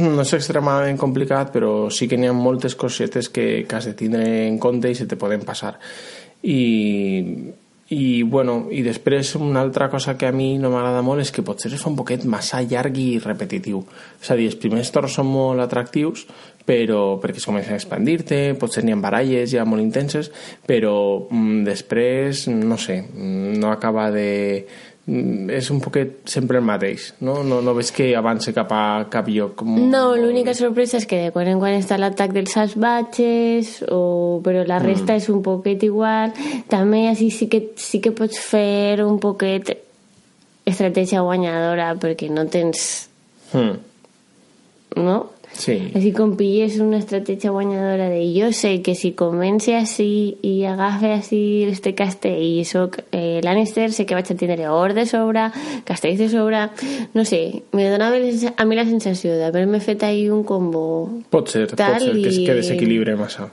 no 0.00 0.24
és 0.24 0.32
extremadament 0.38 0.96
complicat, 1.00 1.50
però 1.52 1.90
sí 1.92 2.08
que 2.08 2.16
n'hi 2.16 2.30
ha 2.30 2.36
moltes 2.36 2.76
cosetes 2.80 3.28
que, 3.28 3.64
que 3.68 3.76
has 3.76 3.90
de 3.90 3.96
tindre 3.98 4.24
en 4.46 4.58
compte 4.58 4.90
i 4.90 4.96
se 4.96 5.06
te 5.06 5.18
poden 5.20 5.44
passar. 5.44 5.74
I, 6.42 6.60
i, 7.92 8.22
bueno, 8.22 8.68
i 8.72 8.80
després 8.82 9.34
una 9.36 9.60
altra 9.60 9.90
cosa 9.92 10.16
que 10.16 10.30
a 10.30 10.32
mi 10.32 10.56
no 10.58 10.70
m'agrada 10.72 11.02
molt 11.04 11.20
és 11.20 11.32
que 11.34 11.44
potser 11.44 11.74
és 11.76 11.84
un 11.88 11.98
poquet 11.98 12.24
massa 12.24 12.62
llarg 12.64 12.96
i 12.96 13.18
repetitiu. 13.20 13.82
És 14.22 14.32
a 14.32 14.38
dir, 14.38 14.48
els 14.48 14.56
primers 14.56 14.90
torns 14.94 15.18
són 15.18 15.28
molt 15.28 15.60
atractius, 15.60 16.24
però 16.64 17.18
perquè 17.20 17.42
es 17.42 17.46
comencen 17.46 17.74
a 17.74 17.80
expandir-te, 17.80 18.54
potser 18.56 18.84
n'hi 18.86 18.94
ha 18.94 19.00
baralles 19.02 19.50
ja 19.50 19.66
molt 19.68 19.82
intenses, 19.82 20.30
però 20.64 20.94
mm, 21.26 21.66
després, 21.68 22.46
no 22.48 22.78
sé, 22.80 23.02
no 23.12 23.74
acaba 23.74 24.08
de, 24.14 24.30
Mm, 24.62 24.91
és 25.02 25.68
un 25.74 25.80
poquet 25.82 26.20
sempre 26.30 26.60
el 26.60 26.64
mateix, 26.64 27.08
no? 27.26 27.40
No, 27.42 27.58
no 27.64 27.74
ves 27.74 27.90
que 27.90 28.12
avança 28.14 28.52
cap 28.54 28.70
a 28.70 28.82
cap 29.10 29.26
lloc. 29.26 29.56
Com... 29.58 29.74
No, 29.90 30.14
l'única 30.14 30.54
sorpresa 30.54 31.00
és 31.00 31.08
que 31.10 31.18
de 31.24 31.32
quan 31.34 31.50
en 31.50 31.58
quan 31.58 31.74
està 31.74 31.98
l'atac 31.98 32.34
dels 32.36 32.54
salvatges, 32.54 33.80
o... 33.90 34.40
però 34.46 34.62
la 34.68 34.78
resta 34.82 35.16
mm. 35.16 35.22
és 35.24 35.30
un 35.32 35.42
poquet 35.42 35.82
igual. 35.88 36.36
També 36.70 37.08
així 37.10 37.32
sí 37.34 37.50
que, 37.50 37.64
sí 37.74 37.98
que 38.04 38.14
pots 38.14 38.38
fer 38.38 39.02
un 39.02 39.18
poquet 39.22 39.74
estratègia 40.64 41.24
guanyadora 41.26 41.94
perquè 41.98 42.30
no 42.30 42.46
tens... 42.46 43.08
Mm. 43.52 43.91
No? 44.96 45.30
Sí. 45.52 45.74
Així 45.94 46.14
com 46.16 46.30
pilles 46.38 46.78
una 46.80 46.96
estratègia 46.96 47.50
guanyadora 47.52 48.06
de 48.08 48.22
jo 48.32 48.46
sé 48.56 48.80
que 48.80 48.94
si 48.96 49.10
comenci 49.12 49.74
així 49.76 50.06
i 50.48 50.64
agafe 50.64 51.10
així 51.12 51.40
este 51.68 51.92
castell 51.94 52.40
i 52.40 52.64
soc 52.64 52.96
eh, 53.12 53.40
Lannister, 53.44 53.90
sé 53.92 54.06
que 54.08 54.16
vaig 54.16 54.30
a 54.32 54.34
tindre 54.40 54.70
or 54.72 54.94
de 54.96 55.04
sobre, 55.04 55.50
castells 55.84 56.18
de 56.24 56.30
sobre... 56.32 56.62
No 57.12 57.26
sé, 57.28 57.62
me 57.72 57.84
donava 57.90 58.16
a 58.16 58.64
mi 58.64 58.76
la 58.80 58.86
sensació 58.88 59.36
d'haver-me 59.36 59.80
fet 59.84 60.02
ahir 60.08 60.30
un 60.32 60.42
combo 60.42 60.86
Pot 61.28 61.48
ser, 61.52 61.66
pot 61.68 61.78
ser 62.00 62.14
que, 62.16 62.28
es- 62.32 62.38
que 62.46 62.54
desequilibre 62.62 63.16
massa. 63.20 63.50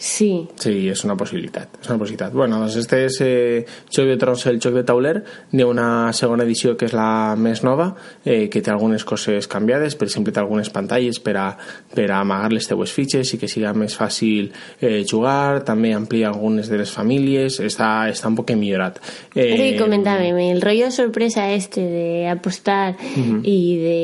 Sí, 0.00 0.48
Sí, 0.56 0.88
és 0.88 1.02
una 1.04 1.12
possibilitat, 1.16 1.74
és 1.82 1.88
una 1.90 1.98
possibilitat. 2.00 2.32
Bueno, 2.32 2.56
doncs 2.62 2.78
este 2.80 3.02
és 3.04 3.18
eh, 3.20 3.66
Joc 3.92 4.06
de 4.08 4.16
Trons, 4.16 4.46
el 4.48 4.56
joc 4.62 4.72
de 4.78 4.82
tauler. 4.88 5.18
N'hi 5.52 5.60
ha 5.60 5.66
una 5.68 5.88
segona 6.16 6.46
edició 6.46 6.72
que 6.80 6.86
és 6.88 6.94
la 6.96 7.36
més 7.36 7.60
nova, 7.66 7.90
eh, 8.24 8.48
que 8.48 8.62
té 8.64 8.72
algunes 8.72 9.04
coses 9.04 9.44
canviades, 9.50 9.98
per 10.00 10.08
exemple, 10.08 10.32
té 10.32 10.40
algunes 10.40 10.70
pantalles 10.72 11.20
per 11.20 11.34
a, 11.36 11.44
per 11.92 12.06
a 12.08 12.22
amagar 12.22 12.48
les 12.54 12.68
teues 12.70 12.94
fitxes 12.96 13.34
i 13.34 13.40
que 13.42 13.48
siga 13.52 13.74
més 13.76 13.96
fàcil 13.98 14.48
eh, 14.80 15.02
jugar, 15.04 15.60
també 15.68 15.92
amplia 15.92 16.30
algunes 16.32 16.72
de 16.72 16.80
les 16.80 16.94
famílies, 16.96 17.60
està, 17.60 18.08
està 18.08 18.32
un 18.32 18.40
poc 18.40 18.54
millorat. 18.56 19.02
Eh, 19.34 19.50
Sí, 19.60 19.68
comentàvem, 19.76 20.38
el 20.48 20.62
rollo 20.64 20.88
sorpresa 20.90 21.50
este 21.52 21.84
de 21.84 22.06
apostar 22.32 22.96
i 23.44 23.58
de 23.84 23.98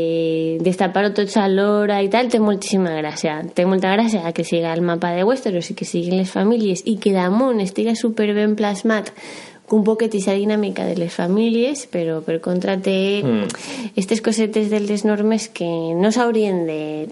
destapar-ho 0.60 1.14
tots 1.16 1.38
alhora 1.40 2.02
i 2.04 2.12
tal, 2.12 2.28
té 2.28 2.38
moltíssima 2.42 2.92
gràcia. 3.00 3.38
Té 3.56 3.64
molta 3.64 3.96
gràcia 3.96 4.28
que 4.36 4.44
siga 4.44 4.74
el 4.76 4.84
mapa 4.84 5.14
de 5.16 5.24
Westeros 5.24 5.72
i 5.72 5.74
que 5.78 5.85
siguin 5.86 6.18
les 6.18 6.30
famílies 6.30 6.82
i 6.84 6.98
que 7.00 7.14
damunt 7.14 7.62
estiga 7.64 7.94
super 7.96 8.32
ben 8.34 8.56
plasmat 8.58 9.12
aquesta 9.66 10.34
dinàmica 10.34 10.84
de 10.86 10.94
les 10.96 11.12
famílies, 11.12 11.86
però 11.90 12.20
per 12.22 12.40
contra 12.40 12.76
té 12.78 13.22
aquestes 13.90 14.20
cosetes 14.22 14.70
de 14.70 14.80
les 14.80 15.04
normes 15.04 15.48
que 15.48 15.66
no 15.66 16.12
s'haurien 16.12 16.66
de 16.66 17.08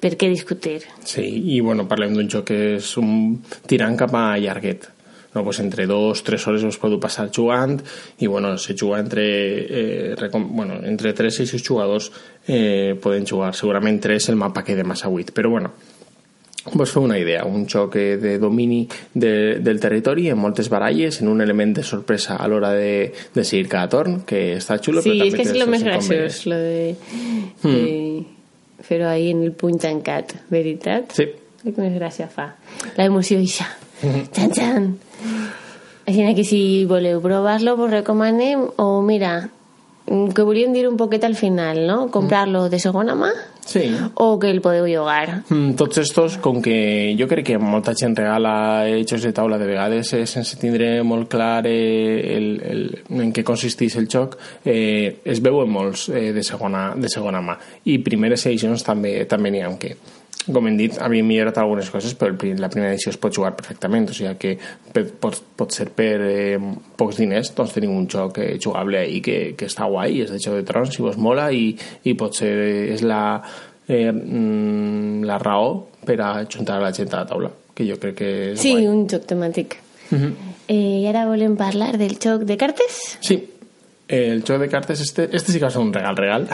per 0.00 0.16
què 0.20 0.28
discutir. 0.28 0.82
Sí, 1.04 1.24
i 1.56 1.60
bueno, 1.60 1.86
parlem 1.88 2.12
d'un 2.12 2.28
joc 2.28 2.50
que 2.50 2.76
és 2.76 2.96
un 3.00 3.40
tirant 3.66 3.96
cap 3.96 4.12
a 4.12 4.36
llarguet. 4.36 4.90
No, 5.34 5.42
pues 5.42 5.58
entre 5.58 5.86
dos, 5.86 6.22
tres 6.22 6.44
hores 6.46 6.62
us 6.62 6.76
podeu 6.78 7.00
passar 7.02 7.26
jugant 7.34 7.80
i 8.22 8.28
bueno, 8.28 8.52
se 8.56 8.76
juga 8.78 9.00
entre 9.00 9.24
eh, 9.24 10.14
recom... 10.14 10.44
bueno, 10.54 10.76
entre 10.84 11.12
tres 11.12 11.40
i 11.40 11.46
sis 11.46 11.64
jugadors 11.64 12.12
eh, 12.46 12.94
poden 13.02 13.26
jugar, 13.26 13.50
segurament 13.56 13.98
tres 13.98 14.28
el 14.28 14.38
mapa 14.38 14.62
queda 14.62 14.84
massa 14.86 15.10
buit, 15.10 15.32
però 15.34 15.50
bueno 15.50 15.72
vos 16.72 16.90
feu 16.90 17.02
una 17.04 17.18
idea, 17.18 17.44
un 17.44 17.66
eh, 17.68 18.16
de 18.16 18.38
domini 18.38 18.88
de, 19.12 19.60
del 19.60 19.80
territori 19.80 20.30
en 20.30 20.38
moltes 20.38 20.70
baralles, 20.70 21.20
en 21.20 21.28
un 21.28 21.42
element 21.42 21.76
de 21.76 21.82
sorpresa 21.82 22.36
a 22.36 22.48
l'hora 22.48 22.72
de, 22.72 23.12
de 23.34 23.44
seguir 23.44 23.68
cada 23.68 23.88
torn, 23.88 24.22
que 24.24 24.56
està 24.56 24.78
xulo, 24.80 25.02
Sí, 25.04 25.12
però 25.12 25.26
és 25.26 25.32
també 25.34 25.36
que 25.36 25.44
és 25.44 25.52
té 25.52 25.58
lo 25.58 25.66
els 25.66 25.74
més 25.74 25.84
graciós, 25.84 26.40
lo 26.48 26.56
de, 26.56 26.96
de 27.64 28.84
fer-ho 28.84 29.08
ahí 29.08 29.30
en 29.30 29.42
el 29.44 29.52
puny 29.52 29.78
tancat, 29.78 30.36
veritat? 30.50 31.12
Sí. 31.12 31.28
El 31.64 31.72
que 31.72 31.80
més 31.80 31.94
gràcia 31.96 32.28
fa. 32.28 32.54
La 32.96 33.08
emoció 33.08 33.40
ixa. 33.40 33.68
Xan, 34.04 34.52
xan. 34.52 34.88
Així 36.04 36.24
que 36.36 36.44
si 36.44 36.60
voleu 36.84 37.22
provar-lo, 37.24 37.78
vos 37.78 37.90
recomanem, 37.90 38.66
o 38.76 39.00
mira, 39.00 39.48
mm, 40.06 40.32
que 40.36 40.44
volíem 40.44 40.72
dir 40.76 40.88
un 40.88 40.98
poquet 41.00 41.24
al 41.24 41.36
final, 41.36 41.86
no? 41.86 42.10
Comprar-lo 42.12 42.68
de 42.68 42.80
segona 42.80 43.16
mà 43.16 43.32
Sí. 43.64 43.96
o 44.14 44.38
que 44.38 44.50
el 44.50 44.60
podeu 44.60 44.86
llogar. 44.86 45.42
Mm, 45.48 45.74
tots 45.78 45.98
estos, 45.98 46.36
com 46.38 46.60
que 46.62 47.14
jo 47.18 47.28
crec 47.28 47.46
que 47.46 47.58
molta 47.58 47.94
gent 47.96 48.16
regala 48.16 48.84
jocs 49.02 49.24
de 49.24 49.32
taula 49.32 49.58
de 49.58 49.66
vegades 49.66 50.12
eh, 50.12 50.24
sense 50.26 50.58
tindre 50.60 51.02
molt 51.02 51.28
clar 51.32 51.66
eh, 51.66 52.36
el, 52.36 52.48
el, 52.62 52.82
en 53.10 53.32
què 53.32 53.44
consisteix 53.44 53.96
el 54.00 54.08
joc, 54.10 54.36
eh, 54.64 55.20
es 55.24 55.40
veuen 55.44 55.70
molts 55.70 56.08
eh, 56.10 56.30
de, 56.36 56.44
segona, 56.44 56.92
de 56.96 57.08
segona 57.08 57.42
mà. 57.44 57.56
I 57.88 57.98
primeres 58.04 58.46
edicions 58.46 58.84
també 58.84 59.24
també 59.30 59.50
n'hi 59.50 59.64
ha 59.64 59.72
amb 59.72 59.80
què. 59.80 59.94
Com 60.52 60.66
hem 60.68 60.74
dit, 60.76 60.96
havien 61.00 61.24
millorat 61.24 61.56
algunes 61.56 61.88
coses, 61.88 62.12
però 62.20 62.34
la 62.60 62.68
primera 62.68 62.92
edició 62.92 63.08
es 63.14 63.16
pot 63.16 63.32
jugar 63.32 63.54
perfectament, 63.56 64.10
o 64.10 64.12
sigui 64.12 64.34
que 64.36 64.50
per, 64.92 65.06
pot, 65.22 65.38
pot 65.56 65.72
ser 65.72 65.86
per 65.96 66.18
eh, 66.20 66.58
pocs 67.00 67.16
diners, 67.22 67.54
doncs 67.56 67.72
tenim 67.72 67.94
un 67.96 68.04
joc 68.12 68.38
eh, 68.44 68.58
jugable 68.60 68.98
ahí 68.98 69.22
que, 69.24 69.54
que 69.56 69.70
està 69.70 69.88
guai, 69.88 70.20
és 70.20 70.30
de 70.34 70.38
Joc 70.44 70.58
de 70.60 70.66
Trons, 70.68 70.92
si 70.92 71.00
vos 71.02 71.16
mola, 71.16 71.46
i, 71.50 71.70
i 72.04 72.12
potser 72.20 72.50
eh, 72.52 72.92
és 72.92 73.00
la, 73.08 73.22
eh, 73.88 74.10
mm, 74.12 75.24
la 75.24 75.38
raó 75.40 75.86
per 76.04 76.18
a 76.20 76.34
juntar 76.44 76.76
la 76.82 76.92
gent 76.92 77.14
a 77.14 77.22
la 77.22 77.26
taula, 77.32 77.50
que 77.74 77.88
jo 77.88 77.96
crec 78.02 78.18
que 78.20 78.30
és 78.52 78.60
Sí, 78.60 78.74
guai. 78.76 78.86
un 78.92 79.06
joc 79.08 79.24
temàtic. 79.30 79.78
eh, 80.12 80.74
I 81.00 81.06
ara 81.08 81.24
volem 81.26 81.56
parlar 81.56 81.94
del 81.96 82.18
joc 82.20 82.44
de 82.44 82.58
cartes? 82.60 83.16
Sí, 83.24 83.38
el 84.06 84.42
joc 84.44 84.58
de 84.60 84.68
cartes, 84.68 85.00
este, 85.00 85.28
este 85.32 85.52
sí 85.52 85.58
que 85.58 85.64
va 85.64 85.70
ser 85.70 85.80
un 85.80 85.92
regal, 85.92 86.16
regal. 86.16 86.48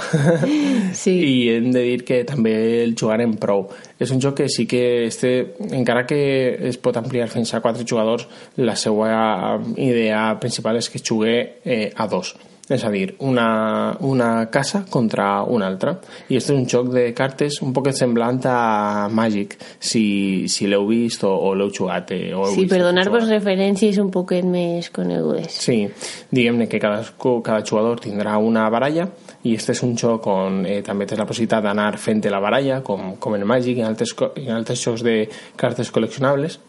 Sí. 0.93 1.11
I 1.31 1.49
hem 1.55 1.71
de 1.73 1.83
dir 1.83 2.05
que 2.05 2.23
també 2.27 2.53
el 2.85 2.95
jugarem 2.99 3.37
prou. 3.41 3.67
És 4.01 4.11
un 4.15 4.21
joc 4.23 4.41
que 4.41 4.49
sí 4.49 4.67
que, 4.71 5.07
este, 5.07 5.55
encara 5.71 6.07
que 6.07 6.21
es 6.69 6.79
pot 6.79 6.97
ampliar 6.99 7.29
fins 7.31 7.55
a 7.55 7.63
quatre 7.63 7.87
jugadors, 7.87 8.27
la 8.57 8.77
seva 8.77 9.59
idea 9.77 10.25
principal 10.41 10.79
és 10.81 10.91
que 10.91 11.03
jugue 11.03 11.37
eh, 11.65 11.93
a 11.95 12.07
dos. 12.11 12.35
És 12.71 12.85
a 12.87 12.91
dir, 12.93 13.17
una, 13.27 13.97
una 14.07 14.47
casa 14.51 14.85
contra 14.89 15.43
una 15.43 15.67
altra. 15.67 15.97
I 16.31 16.39
este 16.39 16.55
és 16.55 16.59
un 16.61 16.69
joc 16.71 16.93
de 16.95 17.09
cartes 17.19 17.59
un 17.67 17.73
poc 17.75 17.91
semblant 17.97 18.39
a 18.47 19.09
Magic, 19.11 19.57
si, 19.83 20.47
si 20.47 20.69
l'heu 20.71 20.87
vist 20.87 21.25
o, 21.27 21.33
o 21.35 21.51
l'heu 21.59 21.73
jugat. 21.75 22.13
Eh, 22.15 22.31
o 22.31 22.47
Sí, 22.55 22.69
per 22.71 22.79
donar-vos 22.85 23.27
referències 23.29 23.99
un 23.99 24.13
poquet 24.15 24.47
més 24.47 24.93
conegudes. 24.95 25.59
Sí, 25.67 25.83
diguem-ne 26.31 26.69
que 26.71 26.79
cadascú, 26.83 27.41
cada 27.43 27.67
jugador 27.67 27.99
tindrà 28.05 28.39
una 28.39 28.69
baralla 28.71 29.09
i 29.43 29.57
este 29.57 29.75
és 29.75 29.83
un 29.83 29.97
joc 29.99 30.27
on 30.31 30.63
eh, 30.69 30.81
també 30.87 31.09
tens 31.11 31.21
la 31.21 31.27
possibilitat 31.29 31.65
d'anar 31.65 31.95
fent 31.99 32.23
la 32.31 32.41
baralla, 32.41 32.83
com, 32.87 33.17
com 33.19 33.35
en 33.35 33.47
Magic 33.49 33.79
i 33.79 33.83
en 33.83 33.91
altres, 33.91 34.15
en 34.37 34.53
altres 34.55 34.83
jocs 34.85 35.03
de 35.03 35.25
cartes 35.59 35.91
col·leccionables. 35.91 36.61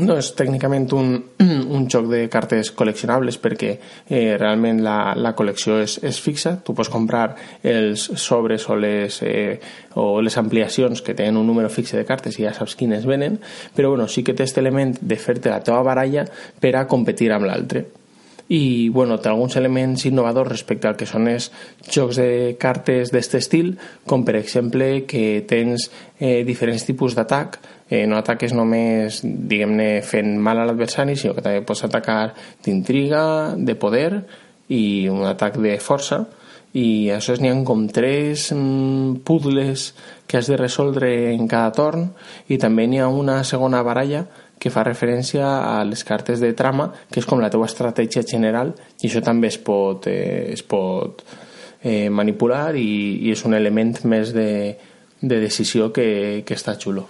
No 0.00 0.14
és 0.16 0.30
tècnicament 0.32 0.86
un, 0.96 1.10
un 1.76 1.84
joc 1.92 2.06
de 2.08 2.22
cartes 2.32 2.70
col·leccionables 2.72 3.36
perquè 3.42 3.72
eh, 3.76 4.38
realment 4.40 4.80
la, 4.80 5.12
la 5.20 5.34
col·lecció 5.36 5.76
és, 5.84 5.98
és 6.00 6.20
fixa. 6.24 6.54
Tu 6.64 6.72
pots 6.72 6.88
comprar 6.92 7.26
els 7.60 8.06
sobres 8.16 8.64
o 8.72 8.78
les, 8.80 9.20
eh, 9.28 9.58
o 10.00 10.22
les 10.24 10.38
ampliacions 10.40 11.04
que 11.04 11.16
tenen 11.18 11.42
un 11.42 11.50
número 11.52 11.68
fixe 11.68 12.00
de 12.00 12.08
cartes 12.08 12.40
i 12.40 12.46
ja 12.46 12.56
saps 12.56 12.78
quines 12.80 13.04
venen, 13.04 13.36
però 13.76 13.92
bueno, 13.92 14.08
sí 14.08 14.24
que 14.24 14.32
té 14.32 14.46
aquest 14.46 14.62
element 14.64 14.96
de 15.00 15.20
fer-te 15.20 15.52
la 15.52 15.60
teva 15.60 15.84
baralla 15.84 16.24
per 16.60 16.78
a 16.78 16.86
competir 16.88 17.34
amb 17.36 17.50
l'altre 17.50 17.90
i 18.52 18.90
bueno, 18.90 19.16
té 19.16 19.30
alguns 19.30 19.56
elements 19.56 20.04
innovadors 20.04 20.50
respecte 20.50 20.88
al 20.88 20.96
que 20.98 21.06
són 21.08 21.28
els 21.30 21.48
jocs 21.88 22.18
de 22.20 22.56
cartes 22.60 23.12
d'aquest 23.12 23.38
estil, 23.38 23.70
com 24.04 24.26
per 24.28 24.34
exemple 24.36 25.06
que 25.08 25.44
tens 25.48 25.88
eh, 26.18 26.42
diferents 26.44 26.84
tipus 26.84 27.16
d'atac, 27.16 27.56
eh, 27.92 28.06
no 28.08 28.16
ataques 28.16 28.54
només, 28.56 29.20
diguem-ne, 29.22 30.00
fent 30.06 30.32
mal 30.40 30.62
a 30.62 30.64
l'adversari, 30.64 31.16
sinó 31.18 31.36
que 31.36 31.44
també 31.44 31.60
pots 31.68 31.84
atacar 31.84 32.32
d'intriga, 32.64 33.24
de 33.58 33.74
poder 33.76 34.22
i 34.72 35.10
un 35.12 35.26
atac 35.28 35.58
de 35.60 35.74
força, 35.82 36.22
i 36.72 37.10
això 37.12 37.34
n'hi 37.36 37.50
ha 37.52 37.58
com 37.68 37.84
tres 37.92 38.46
mm, 38.54 39.20
puzzles 39.28 39.90
que 40.26 40.38
has 40.38 40.48
de 40.48 40.56
resoldre 40.56 41.10
en 41.34 41.44
cada 41.48 41.74
torn. 41.76 42.06
I 42.48 42.56
també 42.56 42.86
n'hi 42.88 43.02
ha 43.02 43.10
una 43.12 43.42
segona 43.44 43.82
baralla 43.84 44.24
que 44.62 44.72
fa 44.72 44.86
referència 44.86 45.44
a 45.44 45.82
les 45.84 46.04
cartes 46.08 46.40
de 46.40 46.54
trama, 46.56 46.88
que 47.12 47.20
és 47.20 47.28
com 47.28 47.42
la 47.42 47.50
teva 47.52 47.68
estratègia 47.68 48.22
general, 48.24 48.72
i 49.02 49.10
això 49.10 49.20
també 49.20 49.50
es 49.52 49.58
pot, 49.60 50.06
eh, 50.08 50.54
es 50.54 50.62
pot 50.64 51.20
eh, 51.82 52.08
manipular 52.08 52.70
i, 52.78 52.88
i 53.26 53.34
és 53.34 53.44
un 53.44 53.58
element 53.58 53.98
més 54.08 54.32
de, 54.32 54.48
de 55.22 55.38
decisió 55.40 55.92
que, 55.94 56.42
que 56.44 56.56
està 56.58 56.74
xulo. 56.76 57.06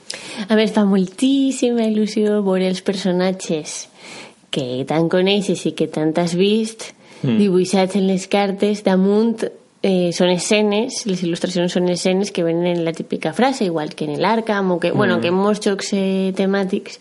A 0.48 0.54
més, 0.54 0.70
fa 0.76 0.84
moltíssima 0.86 1.88
il·lusió 1.88 2.42
veure 2.44 2.68
els 2.68 2.84
personatges 2.84 3.86
que 4.52 4.84
tant 4.88 5.08
coneixes 5.10 5.64
i 5.66 5.72
que 5.72 5.88
tant 5.88 6.12
has 6.20 6.36
vist 6.36 6.90
mm. 7.22 7.38
dibuixats 7.40 7.96
en 7.96 8.06
les 8.10 8.28
cartes 8.28 8.84
damunt 8.84 9.40
eh, 9.82 10.12
són 10.14 10.30
escenes, 10.30 11.00
les 11.10 11.22
il·lustracions 11.26 11.72
són 11.74 11.88
escenes 11.90 12.30
que 12.30 12.44
venen 12.46 12.66
en 12.70 12.84
la 12.86 12.92
típica 12.94 13.32
frase, 13.34 13.64
igual 13.66 13.94
que 13.94 14.04
en 14.06 14.12
el 14.14 14.24
Arkham 14.24 14.70
o 14.70 14.78
que, 14.80 14.92
mm. 14.92 14.96
bueno, 14.96 15.20
que 15.20 15.28
en 15.28 15.34
molts 15.34 15.60
jocs 15.66 15.92
eh, 15.98 16.32
temàtics 16.38 17.00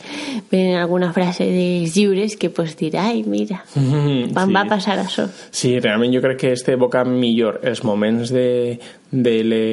venen 0.52 0.80
alguna 0.82 1.12
frase 1.14 1.46
dels 1.46 1.94
llibres 1.96 2.36
que 2.42 2.50
pots 2.50 2.76
dir, 2.80 2.96
ai, 2.98 3.22
mira, 3.24 3.62
quan 3.74 4.48
Sí. 4.52 4.54
va 4.56 4.66
passar 4.66 4.98
això. 5.00 5.28
Sí, 5.52 5.78
realment 5.80 6.14
jo 6.16 6.22
crec 6.26 6.40
que 6.42 6.52
este 6.58 6.74
evoca 6.74 7.04
millor 7.06 7.60
els 7.64 7.84
moments 7.86 8.34
de, 8.34 8.80
de 9.12 9.38
le, 9.44 9.64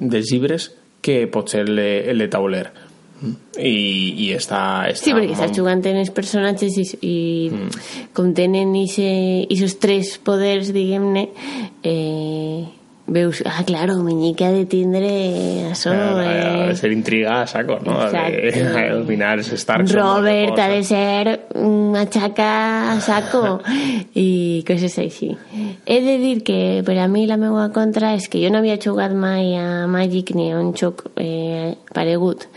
dels 0.00 0.30
llibres 0.30 0.70
que 1.04 1.26
potser 1.28 1.66
el, 1.66 1.76
de- 1.76 2.10
el 2.10 2.18
de 2.22 2.28
tauler. 2.32 2.68
I, 3.56 3.74
i 4.26 4.30
està, 4.34 4.90
està 4.90 5.04
Sí, 5.04 5.12
perquè 5.14 5.32
estàs 5.32 5.50
molt- 5.52 5.58
jugant 5.60 5.84
en 5.86 6.00
els 6.02 6.10
personatges 6.10 6.76
i, 6.76 6.86
i 7.00 7.16
mm. 7.50 7.82
com 8.12 8.32
tenen 8.36 8.74
aquests 8.74 9.78
tres 9.80 10.16
poders, 10.18 10.72
diguem-ne, 10.74 11.28
eh, 11.86 12.64
veus, 13.06 13.42
ah, 13.44 13.62
claro, 13.64 14.02
Meñique 14.02 14.44
ha 14.44 14.50
de 14.52 14.64
tindre 14.64 15.10
això, 15.70 15.92
Ha 15.92 16.22
eh, 16.24 16.68
de 16.68 16.76
ser 16.76 16.90
intriga 16.92 17.42
a 17.42 17.46
saco, 17.46 17.78
no? 17.84 18.00
Ha 18.00 18.10
de, 18.10 18.48
Exacte. 18.48 18.78
ha 18.78 18.82
de 18.88 18.98
dominar 18.98 19.38
els 19.38 19.52
Starks. 19.52 19.92
Robert 19.92 20.58
ha 20.58 20.68
de 20.68 20.82
ser 20.82 21.40
una 21.54 22.06
xaca 22.06 22.92
a 22.92 23.00
saco 23.00 23.60
i 24.14 24.64
coses 24.66 24.98
així. 24.98 25.36
He 25.86 26.00
de 26.00 26.16
dir 26.18 26.42
que 26.42 26.82
per 26.84 26.98
a 26.98 27.08
mi 27.08 27.26
la 27.26 27.36
meva 27.36 27.68
contra 27.72 28.14
és 28.16 28.28
que 28.28 28.40
jo 28.42 28.50
no 28.50 28.58
havia 28.58 28.80
jugat 28.80 29.12
mai 29.12 29.54
a 29.60 29.86
Magic 29.86 30.34
ni 30.34 30.50
a 30.50 30.58
un 30.58 30.72
joc 30.74 31.06
eh, 31.16 31.74
paregut 31.92 32.48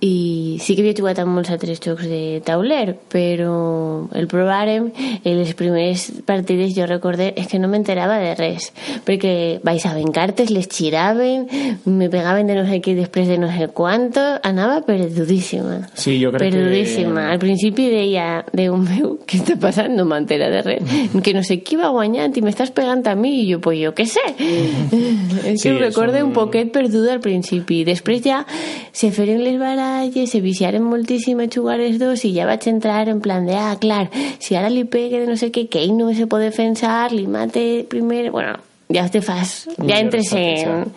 i 0.00 0.56
sí 0.64 0.74
que 0.76 0.80
havia 0.80 0.94
jugat 0.96 1.18
a 1.20 1.26
molts 1.28 1.50
altres 1.52 1.80
jocs 1.84 2.06
de 2.08 2.40
tauler 2.46 2.94
però 3.12 4.08
el 4.16 4.26
provàrem 4.32 4.86
i 4.96 5.34
les 5.36 5.50
primeres 5.58 6.06
partides 6.24 6.72
jo 6.76 6.86
recordé 6.88 7.34
és 7.36 7.46
que 7.50 7.58
no 7.60 7.68
m'enterava 7.68 8.16
de 8.22 8.30
res 8.38 8.70
perquè 9.04 9.58
baixaven 9.62 10.08
cartes, 10.16 10.48
les 10.50 10.68
giraven 10.72 11.44
me 11.84 12.08
pegaven 12.08 12.48
de 12.48 12.56
no 12.56 12.64
sé 12.68 12.80
què 12.80 12.94
després 12.96 13.28
de 13.28 13.36
no 13.42 13.50
sé 13.52 13.68
quanto 13.76 14.22
anava 14.42 14.80
perdudíssima. 14.86 15.82
Sí, 15.94 16.16
jo 16.22 16.30
crec 16.32 16.48
perdudíssima. 16.50 17.26
Que... 17.26 17.32
al 17.34 17.38
principi 17.42 17.88
deia 17.92 18.28
Déu 18.56 18.76
meu, 18.80 19.18
què 19.28 19.38
està 19.42 19.58
passant? 19.60 19.92
no 19.96 20.06
m'entera 20.08 20.48
de 20.52 20.62
res. 20.64 20.96
Que 21.22 21.34
no 21.36 21.42
sé 21.44 21.60
qui 21.66 21.76
va 21.76 21.90
guanyant 21.92 22.32
i 22.36 22.42
m'estàs 22.44 22.72
pegant 22.72 23.04
a 23.10 23.14
mi 23.18 23.34
i 23.42 23.46
jo, 23.52 23.60
pues 23.60 23.76
jo 23.82 23.92
què 23.96 24.06
sé 24.08 24.24
és 24.40 25.60
Sí, 25.60 25.68
que 25.68 25.74
ho 25.74 25.76
és 25.76 25.80
recorde 25.90 26.22
un- 26.22 26.30
un 26.30 26.32
poquet 26.36 26.70
perduda 26.72 27.12
al 27.12 27.20
principi. 27.20 27.82
Després 27.84 28.22
ja 28.24 28.44
se 28.92 29.10
feren 29.12 29.42
les 29.44 29.58
baralles 29.90 30.30
se 30.30 30.40
viciaren 30.40 30.82
moltíssim 30.82 31.40
a 31.40 31.48
jugar 31.52 31.80
els 31.80 31.98
dos 31.98 32.24
i 32.24 32.32
ja 32.34 32.46
vaig 32.46 32.66
entrar 32.70 33.08
en 33.08 33.20
plan 33.20 33.46
de 33.46 33.56
ah, 33.56 33.76
clar, 33.80 34.08
si 34.38 34.56
ara 34.56 34.70
li 34.70 34.84
pegue 34.84 35.20
de 35.20 35.26
no 35.26 35.36
sé 35.36 35.50
què 35.52 35.68
que 35.68 35.82
ell 35.82 35.96
no 35.96 36.12
se 36.14 36.26
pot 36.26 36.40
defensar 36.40 37.12
li 37.12 37.26
mate 37.26 37.84
primer, 37.88 38.30
bueno 38.30 38.56
ja 38.90 39.08
te 39.08 39.20
fas, 39.22 39.68
ja 39.78 40.00
entres 40.00 40.32
en, 40.32 40.90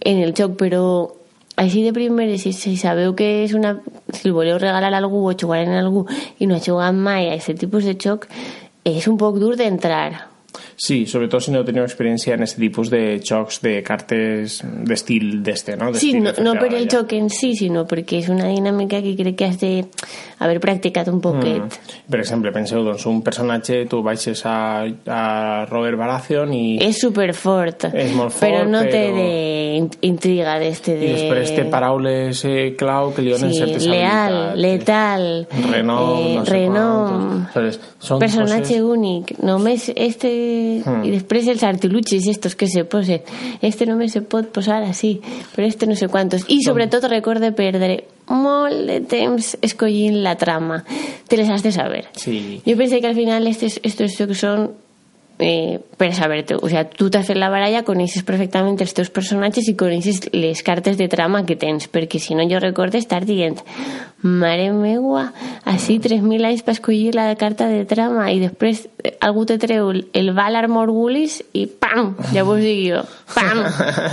en 0.00 0.22
el 0.24 0.34
joc 0.34 0.56
però 0.58 0.84
així 1.58 1.82
de 1.82 1.92
primeres, 1.92 2.42
si, 2.42 2.52
si 2.54 2.76
sabeu 2.78 3.16
que 3.18 3.42
és 3.42 3.52
una... 3.58 3.74
Si 4.14 4.28
el 4.28 4.34
voleu 4.36 4.60
regalar 4.62 4.92
a 4.92 4.98
algú 5.02 5.24
o 5.26 5.34
jugar 5.34 5.64
en 5.64 5.74
algú 5.74 6.04
i 6.38 6.46
no 6.46 6.54
ha 6.54 6.62
jugat 6.62 6.94
mai 6.94 7.26
a 7.28 7.34
aquest 7.34 7.58
tipus 7.58 7.84
de 7.84 7.96
joc, 7.98 8.28
és 8.86 9.08
un 9.10 9.18
poc 9.18 9.40
dur 9.42 9.56
d'entrar. 9.58 10.27
Sí, 10.78 11.04
sobretot 11.06 11.42
si 11.44 11.50
no 11.52 11.60
teniu 11.66 11.82
experiència 11.84 12.34
en 12.34 12.42
aquest 12.44 12.56
tipus 12.58 12.88
de 12.90 13.18
jocs 13.22 13.58
de 13.62 13.82
cartes 13.84 14.60
d'estil 14.86 15.42
d'este, 15.44 15.74
no? 15.76 15.90
Sí, 15.94 16.12
no, 16.16 16.32
de 16.32 16.42
no 16.42 16.54
per 16.58 16.70
el 16.74 16.86
joc 16.90 17.12
en 17.18 17.28
si, 17.30 17.50
sinó 17.58 17.82
perquè 17.86 18.20
és 18.22 18.28
una 18.32 18.46
dinàmica 18.48 19.00
que 19.04 19.12
crec 19.18 19.36
que 19.38 19.48
has 19.50 19.58
de 19.60 19.72
haver 20.38 20.58
practicat 20.62 21.10
un 21.12 21.20
poquet. 21.20 21.60
Mm. 21.60 22.08
Per 22.10 22.20
exemple, 22.22 22.52
penseu, 22.54 22.84
doncs, 22.86 23.04
un 23.10 23.20
personatge, 23.26 23.82
tu 23.90 24.00
baixes 24.06 24.40
a, 24.46 24.86
a 24.86 25.66
Robert 25.68 25.98
Baratheon 26.00 26.54
i, 26.54 26.62
És 26.86 27.00
superfort, 27.02 27.88
És 27.92 28.14
molt 28.16 28.32
fort, 28.32 28.46
però 28.46 28.64
no 28.70 28.82
té 28.86 29.04
però- 29.10 29.18
de 29.18 29.98
intriga 30.08 30.56
d'este 30.62 30.94
de... 30.96 31.04
i 31.10 31.12
després 31.18 31.52
té 31.58 31.66
paraules 31.70 32.44
eh, 32.48 32.72
clau 32.78 33.12
que 33.14 33.26
li 33.26 33.34
donen 33.34 33.52
Sí, 33.52 33.60
certes 33.60 33.86
leal, 33.90 34.38
habilitats. 34.54 34.62
letal, 34.64 35.28
Renom, 35.68 36.34
no 36.38 36.44
sé 36.46 36.50
renom, 36.54 37.06
quantos. 37.52 37.78
Saps? 37.78 37.94
Són 38.08 38.20
personatge 38.22 38.78
coses- 38.78 38.88
únic, 38.96 39.34
només 39.42 39.90
este 39.94 40.30
Hmm. 40.84 41.04
i 41.06 41.12
després 41.12 41.48
els 41.50 41.64
artilugis 41.66 42.28
estos 42.30 42.56
que 42.58 42.68
se 42.70 42.84
posen, 42.84 43.22
este 43.62 43.86
només 43.86 44.14
se 44.14 44.22
pot 44.22 44.50
posar 44.54 44.82
així, 44.86 45.18
però 45.54 45.66
este 45.66 45.88
no 45.90 45.96
sé 45.98 46.08
quantos 46.08 46.46
i 46.48 46.60
sobretot 46.64 47.08
recorde 47.10 47.52
perdre 47.56 48.02
molt 48.28 48.84
de 48.88 48.98
temps 49.08 49.54
escollint 49.64 50.18
la 50.22 50.34
trama. 50.36 50.82
Te 51.28 51.38
les 51.40 51.48
has 51.48 51.62
de 51.64 51.72
saber. 51.72 52.04
Sí. 52.16 52.60
jo 52.66 52.76
pensé 52.76 53.00
que 53.00 53.08
al 53.08 53.16
final 53.16 53.46
estos, 53.46 53.80
estos 53.82 54.16
jocs 54.18 54.44
són 54.44 54.68
eh, 55.38 55.78
per 55.96 56.12
saber-te, 56.14 56.56
o 56.56 56.68
sea, 56.68 56.84
tu 56.88 57.08
t'has 57.10 57.26
fet 57.26 57.38
la 57.38 57.48
baralla, 57.48 57.84
coneixes 57.86 58.26
perfectament 58.26 58.78
els 58.82 58.94
teus 58.94 59.10
personatges 59.14 59.68
i 59.70 59.76
coneixes 59.78 60.26
les 60.34 60.62
cartes 60.66 60.98
de 60.98 61.08
trama 61.08 61.44
que 61.46 61.56
tens, 61.56 61.88
perquè 61.88 62.18
si 62.18 62.34
no 62.34 62.46
jo 62.50 62.60
recordo 62.60 62.98
estar 62.98 63.24
dient 63.24 63.62
mare 64.22 64.72
meua, 64.74 65.28
així 65.68 65.98
3.000 66.02 66.42
anys 66.48 66.64
per 66.66 66.74
escollir 66.74 67.12
la 67.14 67.28
carta 67.38 67.68
de 67.70 67.84
trama 67.86 68.24
i 68.34 68.40
després 68.42 68.80
eh, 68.98 69.12
algú 69.22 69.44
te 69.46 69.58
treu 69.62 69.92
el 69.94 70.30
Valar 70.34 70.64
Morgulis 70.72 71.36
i 71.54 71.66
pam, 71.70 72.16
ja 72.34 72.42
vos 72.46 72.58
dic 72.58 72.80
jo 72.88 73.02
pam, 73.34 73.62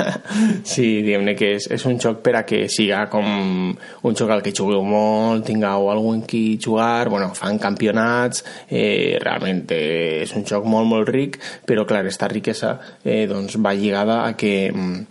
Sí, 0.75 1.01
diguem-ne 1.01 1.33
que 1.38 1.55
és, 1.55 1.65
és 1.74 1.85
un 1.89 1.97
joc 2.01 2.21
per 2.25 2.35
a 2.38 2.43
que 2.45 2.65
siga 2.69 3.05
com 3.09 3.25
un 3.25 4.19
joc 4.19 4.33
al 4.35 4.43
que 4.45 4.53
jugueu 4.53 4.83
molt, 4.85 5.45
tingueu 5.47 5.89
algú 5.89 6.13
en 6.13 6.21
qui 6.29 6.43
jugar, 6.62 7.09
bueno, 7.09 7.31
fan 7.33 7.57
campionats, 7.62 8.43
eh, 8.69 9.17
realment 9.24 9.65
eh, 9.74 10.21
és 10.21 10.35
un 10.38 10.45
joc 10.45 10.69
molt, 10.69 10.85
molt 10.91 11.09
ric, 11.09 11.39
però 11.65 11.88
clar, 11.89 12.05
esta 12.05 12.29
riquesa 12.29 12.75
eh, 13.01 13.25
doncs 13.31 13.57
va 13.57 13.74
lligada 13.74 14.21
a 14.27 14.35
que 14.38 14.69
mm, 14.69 15.01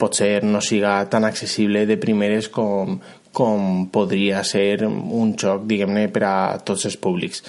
potser 0.00 0.44
no 0.48 0.62
siga 0.64 1.04
tan 1.12 1.26
accessible 1.28 1.84
de 1.86 1.98
primeres 2.00 2.48
com, 2.48 2.96
com 3.32 3.86
podria 3.92 4.42
ser 4.44 4.82
un 4.86 5.34
joc, 5.38 5.64
diguem-ne, 5.70 6.08
per 6.10 6.24
a 6.26 6.34
tots 6.64 6.88
els 6.90 6.98
públics. 7.00 7.44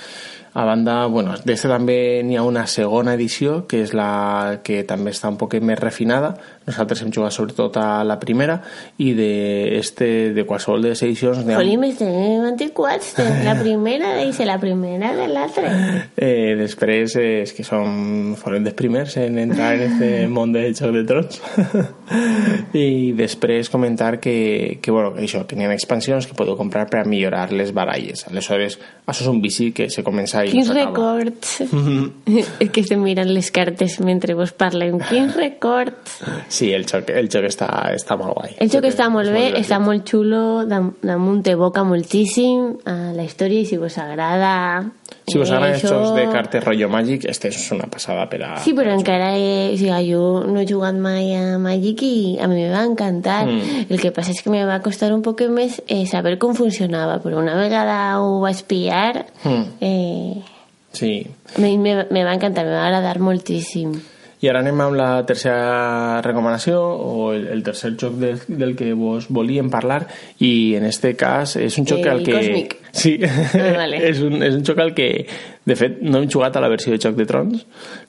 A 0.53 0.65
banda, 0.67 1.05
bueno, 1.07 1.37
d'este 1.47 1.69
també 1.71 2.19
n'hi 2.27 2.35
ha 2.35 2.43
una 2.43 2.65
segona 2.67 3.13
edició, 3.15 3.61
que 3.71 3.79
és 3.85 3.93
la 3.95 4.59
que 4.67 4.81
també 4.83 5.13
està 5.15 5.31
un 5.31 5.37
poc 5.39 5.55
més 5.63 5.79
refinada. 5.79 6.33
Nosaltres 6.67 7.01
hem 7.01 7.09
jugat 7.13 7.33
sobretot 7.33 7.77
a 7.81 8.03
la 8.05 8.19
primera 8.21 8.59
i 9.01 9.13
de, 9.17 9.77
este, 9.79 10.29
de 10.35 10.43
qualsevol 10.45 10.83
de 10.85 10.91
les 10.93 11.01
edicions... 11.03 11.39
ha- 11.41 11.55
Jolín, 11.57 11.81
antiquats 12.45 13.15
la 13.43 13.55
primera 13.63 14.13
dice 14.21 14.45
la 14.45 14.59
primera 14.61 15.13
de 15.17 15.27
l'altra 15.27 15.71
Eh, 16.21 16.53
després 16.59 17.15
eh, 17.17 17.41
és 17.47 17.53
que 17.57 17.63
som 17.65 18.35
foren 18.37 18.63
dels 18.67 18.75
primers 18.77 19.15
en 19.17 19.39
entrar 19.41 19.73
en 19.79 19.87
este 19.89 20.11
món 20.35 20.53
de 20.53 20.67
Joc 20.77 20.93
de 20.93 21.03
Trons 21.09 21.41
i 22.77 23.11
després 23.17 23.69
comentar 23.73 24.19
que, 24.19 24.77
que, 24.81 24.91
bueno, 24.91 25.13
que 25.15 25.25
això, 25.25 25.41
ha 25.47 25.73
expansions 25.73 26.27
que 26.29 26.35
podeu 26.37 26.55
comprar 26.59 26.85
per 26.91 27.01
a 27.01 27.07
millorar 27.09 27.47
les 27.55 27.73
baralles 27.73 28.25
aleshores, 28.29 28.77
això 29.07 29.25
és 29.25 29.31
un 29.31 29.41
vici 29.41 29.71
que 29.75 29.89
se 29.89 30.03
comença 30.05 30.43
i 30.45 30.51
no 30.51 30.59
Quins 30.59 30.69
s'acaba 30.69 31.17
records? 31.17 31.57
que 32.71 32.81
estem 32.85 33.01
mirant 33.01 33.31
les 33.33 33.49
cartes 33.51 33.97
mentre 34.05 34.35
vos 34.37 34.51
parlem. 34.53 34.99
Quins 35.09 35.33
records? 35.35 36.19
Sí, 36.51 36.60
el 36.69 36.85
joc, 36.85 37.09
el 37.09 37.27
joc 37.33 37.47
està, 37.49 37.67
està 37.95 38.15
molt 38.19 38.35
guai. 38.37 38.51
El 38.61 38.69
joc 38.69 38.85
està 38.85 39.09
molt 39.09 39.31
bé, 39.33 39.47
divertit. 39.47 39.65
està 39.65 39.79
molt 39.81 40.05
xulo, 40.07 40.41
dam- 40.69 40.93
damunt 41.01 41.41
te 41.43 41.55
boca 41.57 41.83
moltíssim 41.83 42.77
a 42.85 43.11
la 43.17 43.23
història 43.25 43.61
i 43.61 43.65
si 43.65 43.77
vos 43.81 43.97
agrada... 43.97 44.53
Si 45.27 45.37
vos 45.37 45.49
agraden 45.51 45.75
això- 45.77 46.13
de 46.15 46.23
cartes 46.31 46.63
rotllo 46.65 46.87
màgic, 46.89 47.25
este 47.29 47.47
és 47.49 47.71
una 47.71 47.85
passada 47.87 48.27
per 48.29 48.41
a... 48.43 48.57
Sí, 48.63 48.73
però 48.77 48.91
encara 48.93 49.31
he, 49.37 49.71
o 49.73 49.77
sigui, 49.77 50.11
jo 50.11 50.43
no 50.45 50.59
he 50.59 50.65
jugat 50.67 50.95
mai 50.99 51.33
a 51.37 51.57
Magic 51.61 52.01
i 52.03 52.37
a 52.41 52.47
mi 52.51 52.55
me 52.61 52.69
va 52.73 52.83
encantar. 52.85 53.45
Mm. 53.47 53.85
El 53.89 53.99
que 54.01 54.11
passa 54.11 54.31
és 54.31 54.41
que 54.41 54.49
me 54.53 54.63
va 54.65 54.79
costar 54.81 55.11
un 55.13 55.21
poc 55.21 55.41
més 55.49 55.81
eh, 55.87 56.05
saber 56.05 56.37
com 56.41 56.53
funcionava, 56.57 57.19
però 57.23 57.39
una 57.39 57.55
vegada 57.55 58.19
ho 58.21 58.39
vaig 58.43 58.63
pillar, 58.67 59.25
Mm. 59.43 59.63
eh, 59.81 60.41
Sí. 60.93 61.25
me, 61.57 61.77
me, 61.77 62.05
me 62.11 62.23
va 62.25 62.33
encantar, 62.33 62.65
me 62.65 62.71
va 62.73 62.87
agradar 62.87 63.19
moltíssim. 63.23 63.93
I 64.41 64.49
ara 64.49 64.59
anem 64.63 64.79
amb 64.81 64.95
la 64.97 65.09
tercera 65.29 66.19
recomanació 66.25 66.79
o 66.81 67.27
el, 67.35 67.43
el 67.53 67.61
tercer 67.61 67.91
joc 68.01 68.15
del, 68.17 68.39
del 68.49 68.71
que 68.75 68.87
vos 68.97 69.27
volíem 69.29 69.69
parlar 69.69 70.07
i 70.41 70.73
en 70.79 70.87
este 70.89 71.11
cas 71.15 71.55
és 71.61 71.77
un 71.77 71.85
joc 71.85 71.99
El 72.01 72.09
al 72.09 72.23
que... 72.25 72.33
Cosmic. 72.39 72.77
Sí, 72.91 73.13
Ah, 73.23 73.75
vale. 73.77 73.99
és, 74.09 74.17
un, 74.25 74.41
és 74.43 74.55
un 74.57 74.63
joc 74.67 74.81
al 74.81 74.95
que 74.97 75.05
de 75.63 75.75
fet 75.77 75.99
no 76.01 76.17
hem 76.17 76.25
jugat 76.27 76.57
a 76.57 76.63
la 76.63 76.67
versió 76.73 76.89
de 76.91 76.97
Joc 76.99 77.13
de 77.15 77.27
Trons 77.29 77.61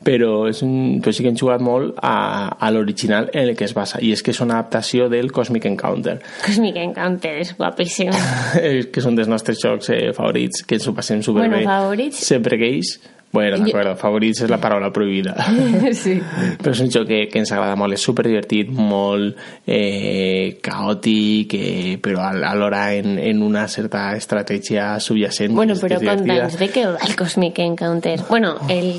però, 0.03 0.47
és 0.49 0.63
un, 0.65 1.03
però 1.05 1.13
sí 1.13 1.21
que 1.23 1.29
hem 1.31 1.37
jugat 1.37 1.61
molt 1.63 2.01
a, 2.01 2.49
a 2.57 2.71
l'original 2.73 3.29
en 3.35 3.51
el 3.51 3.55
que 3.55 3.69
es 3.69 3.75
basa 3.77 4.01
i 4.01 4.11
és 4.17 4.25
que 4.25 4.33
és 4.33 4.41
una 4.41 4.57
adaptació 4.57 5.11
del 5.13 5.29
Cosmic 5.37 5.69
Encounter 5.69 6.17
Cosmic 6.47 6.81
Encounter 6.81 7.37
és 7.45 7.53
guapíssim. 7.61 8.09
Eh, 8.63 8.87
que 8.93 9.01
són 9.05 9.15
dels 9.17 9.29
nostres 9.29 9.61
jocs 9.61 9.93
eh, 9.93 10.11
favorits 10.17 10.65
que 10.65 10.81
ens 10.81 10.89
ho 10.89 10.97
passem 10.97 11.21
superbé 11.23 11.59
Bueno, 11.61 11.69
favorits. 11.69 12.25
sempre 12.33 12.57
que 12.59 12.73
ells 12.73 12.97
bueno, 13.33 13.59
d'acord, 13.65 13.97
favorits 13.97 14.43
és 14.45 14.51
la 14.53 14.59
paraula 14.61 14.91
prohibida 14.93 15.33
sí. 16.03 16.19
però 16.61 16.75
és 16.75 16.83
un 16.85 16.91
joc 16.93 17.07
que, 17.09 17.21
que 17.33 17.39
ens 17.41 17.53
agrada 17.53 17.77
molt, 17.81 17.97
és 17.97 18.05
super 18.05 18.27
divertit, 18.27 18.69
molt 18.71 19.39
eh, 19.67 20.59
caòtic, 20.63 21.55
eh, 21.57 21.97
però 22.03 22.27
al- 22.29 22.45
alhora 22.45 22.85
en, 22.95 23.17
en 23.19 23.43
una 23.43 23.67
certa 23.69 24.11
estratègia 24.17 24.99
subjacent. 25.01 25.55
Bueno, 25.57 25.75
però 25.81 25.97
és 25.97 26.05
divertida. 26.05 26.35
conta'ns 26.43 26.59
de 26.61 26.69
què 26.75 26.87
va 26.93 26.99
el 27.09 27.17
Cosmic 27.17 27.59
Encounter. 27.65 28.19
Bueno, 28.29 28.57
el 28.69 28.95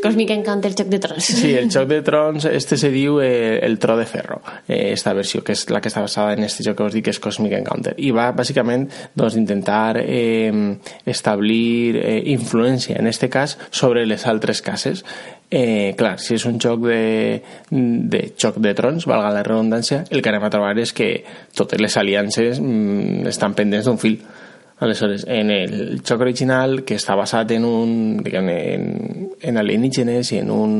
Cosmic 0.00 0.30
Encounter 0.30 0.72
Joc 0.76 0.88
de 0.88 0.98
Trons. 0.98 1.24
Sí, 1.24 1.52
el 1.54 1.70
Joc 1.72 1.88
de 1.88 2.00
Trons, 2.02 2.44
este 2.46 2.76
se 2.80 2.90
diu 2.90 3.20
eh, 3.20 3.58
el 3.62 3.78
Tro 3.78 3.96
de 3.96 4.06
Ferro, 4.06 4.40
eh, 4.66 4.92
esta 4.92 5.12
versió, 5.12 5.42
que 5.44 5.52
és 5.52 5.66
la 5.70 5.80
que 5.80 5.90
està 5.92 6.02
basada 6.04 6.34
en 6.34 6.44
este 6.46 6.64
joc 6.66 6.78
que 6.78 6.88
us 6.88 6.96
dic, 6.96 7.06
que 7.08 7.14
és 7.14 7.20
Cosmic 7.22 7.54
Encounter. 7.58 7.94
I 7.98 8.12
va, 8.16 8.30
bàsicament, 8.36 8.88
doncs, 9.14 9.36
intentar 9.40 10.00
eh, 10.00 10.52
establir 11.04 12.00
eh, 12.00 12.16
influència, 12.32 12.98
en 12.98 13.10
este 13.10 13.28
cas, 13.28 13.58
sobre 13.70 14.06
les 14.06 14.26
altres 14.26 14.62
cases. 14.62 15.04
Eh, 15.50 15.94
clar, 15.98 16.16
si 16.22 16.36
és 16.36 16.44
un 16.46 16.60
joc 16.62 16.84
de, 16.86 17.42
de 17.70 18.20
Joc 18.38 18.60
de 18.62 18.74
Trons, 18.78 19.06
valga 19.10 19.32
la 19.34 19.42
redundància, 19.46 20.04
el 20.10 20.22
que 20.22 20.30
anem 20.30 20.46
a 20.46 20.52
trobar 20.52 20.76
és 20.78 20.94
que 20.94 21.10
totes 21.56 21.80
les 21.82 21.96
aliances 21.98 22.60
mm, 22.62 23.26
estan 23.32 23.56
pendents 23.58 23.90
d'un 23.90 23.98
fil. 23.98 24.20
Aleshores, 24.80 25.26
en 25.28 25.50
el 25.52 26.00
joc 26.00 26.22
original, 26.24 26.80
que 26.88 26.96
està 26.96 27.12
basat 27.18 27.50
en 27.52 27.66
un, 27.68 27.90
diguem, 28.24 28.48
en, 28.48 28.86
en 29.44 29.60
alienígenes 29.60 30.32
i 30.32 30.40
en 30.40 30.52
un, 30.54 30.72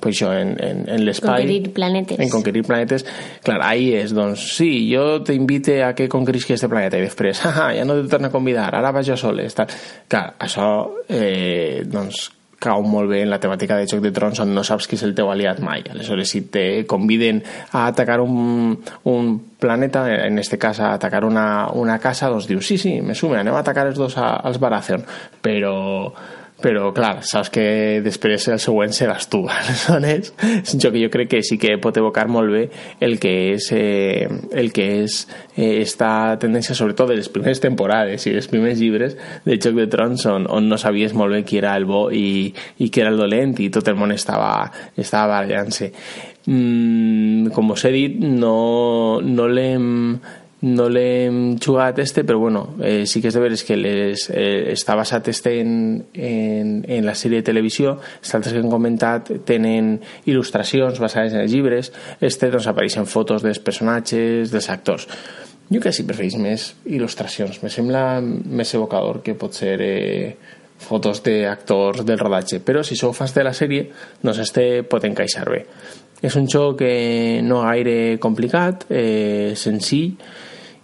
pues 0.00 0.16
això, 0.16 0.30
en, 0.32 0.54
en, 0.56 0.84
en 0.88 1.04
l'espai... 1.04 1.44
Conquerir 1.44 1.74
planetes. 1.76 2.22
En 2.24 2.32
conquerir 2.32 2.64
planetes. 2.64 3.04
Clar, 3.44 3.58
ahí 3.66 3.90
és, 3.98 4.14
doncs, 4.16 4.48
sí, 4.56 4.70
jo 4.88 5.20
t'invite 5.26 5.82
a 5.84 5.92
que 5.98 6.08
conquerisqui 6.12 6.56
este 6.56 6.70
planeta 6.72 6.96
i 6.96 7.04
després, 7.04 7.44
ja 7.78 7.84
no 7.84 7.98
te 8.00 8.08
torno 8.08 8.32
a 8.32 8.34
convidar, 8.34 8.70
ara 8.80 8.94
vaig 8.96 9.12
jo 9.12 9.20
soles. 9.20 9.56
Tal. 9.58 9.76
Clar, 10.08 10.26
això, 10.48 10.70
eh, 11.12 11.84
doncs, 11.92 12.30
cau 12.58 12.82
molt 12.82 13.10
bé 13.10 13.20
en 13.24 13.30
la 13.30 13.38
temàtica 13.42 13.76
de 13.76 13.88
Joc 13.90 14.00
de 14.04 14.12
Trons 14.16 14.40
on 14.40 14.54
no 14.56 14.64
saps 14.64 14.88
qui 14.88 14.96
és 14.96 15.04
el 15.06 15.14
teu 15.16 15.28
aliat 15.30 15.60
mai. 15.64 15.84
Aleshores, 15.92 16.30
si 16.32 16.42
te 16.52 16.86
conviden 16.88 17.42
a 17.72 17.86
atacar 17.90 18.20
un, 18.24 18.78
un 19.04 19.28
planeta, 19.60 20.06
en 20.26 20.38
este 20.38 20.58
cas 20.58 20.80
a 20.80 20.94
atacar 20.94 21.24
una, 21.24 21.68
una 21.72 21.98
casa, 21.98 22.30
doncs 22.32 22.48
dius, 22.48 22.66
sí, 22.66 22.78
sí, 22.78 23.00
me 23.02 23.14
sume, 23.14 23.40
anem 23.40 23.54
a 23.54 23.62
atacar 23.64 23.86
els 23.90 24.00
dos 24.00 24.16
a, 24.18 24.36
als 24.40 24.60
Baratheon. 24.62 25.04
Però 25.44 25.76
però 26.62 26.88
clar, 26.96 27.20
saps 27.26 27.50
que 27.52 27.64
després 28.04 28.46
el 28.48 28.60
següent 28.62 28.94
seràs 28.96 29.28
tu 29.32 29.42
aleshores. 29.52 30.32
És 30.62 30.74
un 30.74 30.82
joc 30.82 30.94
que 30.96 31.02
jo 31.04 31.10
crec 31.12 31.30
que 31.34 31.42
sí 31.44 31.58
que 31.60 31.76
pot 31.82 31.96
evocar 32.00 32.26
molt 32.32 32.54
el 33.00 33.18
que 33.20 33.32
és 33.52 33.68
eh, 33.76 34.28
el 34.56 34.72
que 34.72 34.86
és 35.02 35.18
eh, 35.56 35.82
esta 35.82 36.36
tendència 36.40 36.76
sobretot 36.78 37.10
de 37.10 37.18
les 37.18 37.28
primeres 37.32 37.60
temporades 37.60 38.24
i 38.26 38.32
els 38.36 38.48
primers 38.48 38.80
llibres 38.80 39.16
de 39.44 39.58
Joc 39.58 39.76
de 39.76 39.88
Trons 39.92 40.24
on, 40.30 40.46
on 40.48 40.70
no 40.70 40.78
sabies 40.80 41.12
molt 41.14 41.34
bé 41.34 41.42
qui 41.44 41.60
era 41.60 41.74
el 41.76 41.84
bo 41.88 42.06
i, 42.14 42.54
i 42.78 42.88
qui 42.88 43.04
era 43.04 43.12
el 43.12 43.20
dolent 43.20 43.56
i 43.60 43.68
tot 43.74 43.88
el 43.92 43.98
món 44.00 44.14
estava, 44.14 44.70
estava 44.96 45.36
barallant-se. 45.36 45.92
Mm, 46.46 47.52
com 47.52 47.74
us 47.74 47.84
he 47.84 47.92
dit 47.92 48.18
no, 48.22 49.20
no 49.20 49.48
l'hem 49.50 49.86
no 50.66 50.88
l'hem 50.90 51.56
jugat 51.62 52.00
este, 52.02 52.24
però 52.24 52.38
bueno, 52.38 52.74
eh, 52.82 53.06
sí 53.06 53.22
que 53.22 53.30
és 53.30 53.36
de 53.36 53.42
veres 53.42 53.62
que 53.64 53.76
les, 53.78 54.26
eh, 54.34 54.72
està 54.72 54.96
basat 54.98 55.30
este 55.30 55.54
en, 55.60 55.70
en, 56.12 56.72
en 56.82 57.06
la 57.06 57.14
sèrie 57.14 57.40
de 57.40 57.46
televisió, 57.46 57.96
els 58.20 58.34
altres 58.34 58.54
que 58.54 58.62
hem 58.64 58.72
comentat 58.72 59.30
tenen 59.46 59.94
il·lustracions 60.26 60.98
basades 61.02 61.36
en 61.36 61.44
els 61.44 61.54
llibres, 61.54 61.92
este 62.20 62.50
doncs 62.50 62.68
apareixen 62.72 63.06
fotos 63.06 63.46
dels 63.46 63.62
personatges, 63.62 64.50
dels 64.50 64.70
actors. 64.72 65.06
Jo 65.70 65.80
que 65.82 65.90
sí 65.94 66.04
preferís 66.06 66.36
més 66.38 66.68
il·lustracions, 66.86 67.62
me 67.62 67.70
sembla 67.70 68.20
més 68.22 68.74
evocador 68.74 69.22
que 69.22 69.34
pot 69.38 69.54
ser 69.54 69.76
eh, 69.82 70.36
fotos 70.78 71.22
d'actors 71.24 72.04
del 72.06 72.18
rodatge, 72.20 72.60
però 72.62 72.82
si 72.86 72.98
sou 72.98 73.14
fans 73.16 73.34
de 73.34 73.44
la 73.46 73.54
sèrie, 73.56 73.86
doncs 74.22 74.42
este 74.44 74.66
pot 74.86 75.04
encaixar 75.06 75.46
bé. 75.50 75.62
És 76.22 76.36
un 76.38 76.46
joc 76.48 76.80
eh, 76.86 77.40
no 77.44 77.62
gaire 77.66 78.16
complicat, 78.22 78.86
eh, 78.90 79.52
senzill, 79.58 80.14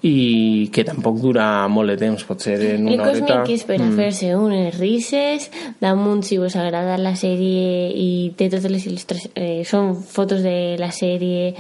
i 0.03 0.69
que 0.75 0.83
tampoc 0.83 1.21
dura 1.23 1.47
molt 1.71 1.93
de 1.93 1.97
temps, 2.01 2.25
pot 2.27 2.43
ser 2.43 2.57
en 2.73 2.89
una 2.89 3.05
horeta... 3.05 3.21
El 3.23 3.29
Cosmic 3.29 3.53
és 3.55 3.63
per 3.69 3.79
mm. 3.79 3.99
fer-se 4.01 4.31
unes 4.35 4.79
risses, 4.81 5.47
damunt 5.83 6.25
si 6.27 6.41
us 6.43 6.57
agrada 6.59 6.97
la 6.99 7.15
sèrie 7.19 7.93
i 7.95 8.09
té 8.39 8.49
totes 8.51 8.73
les 8.73 8.87
il·lustracions, 8.91 9.37
eh, 9.39 9.63
són 9.69 9.95
fotos 9.95 10.43
de 10.43 10.75
la 10.81 10.91
sèrie, 10.95 11.53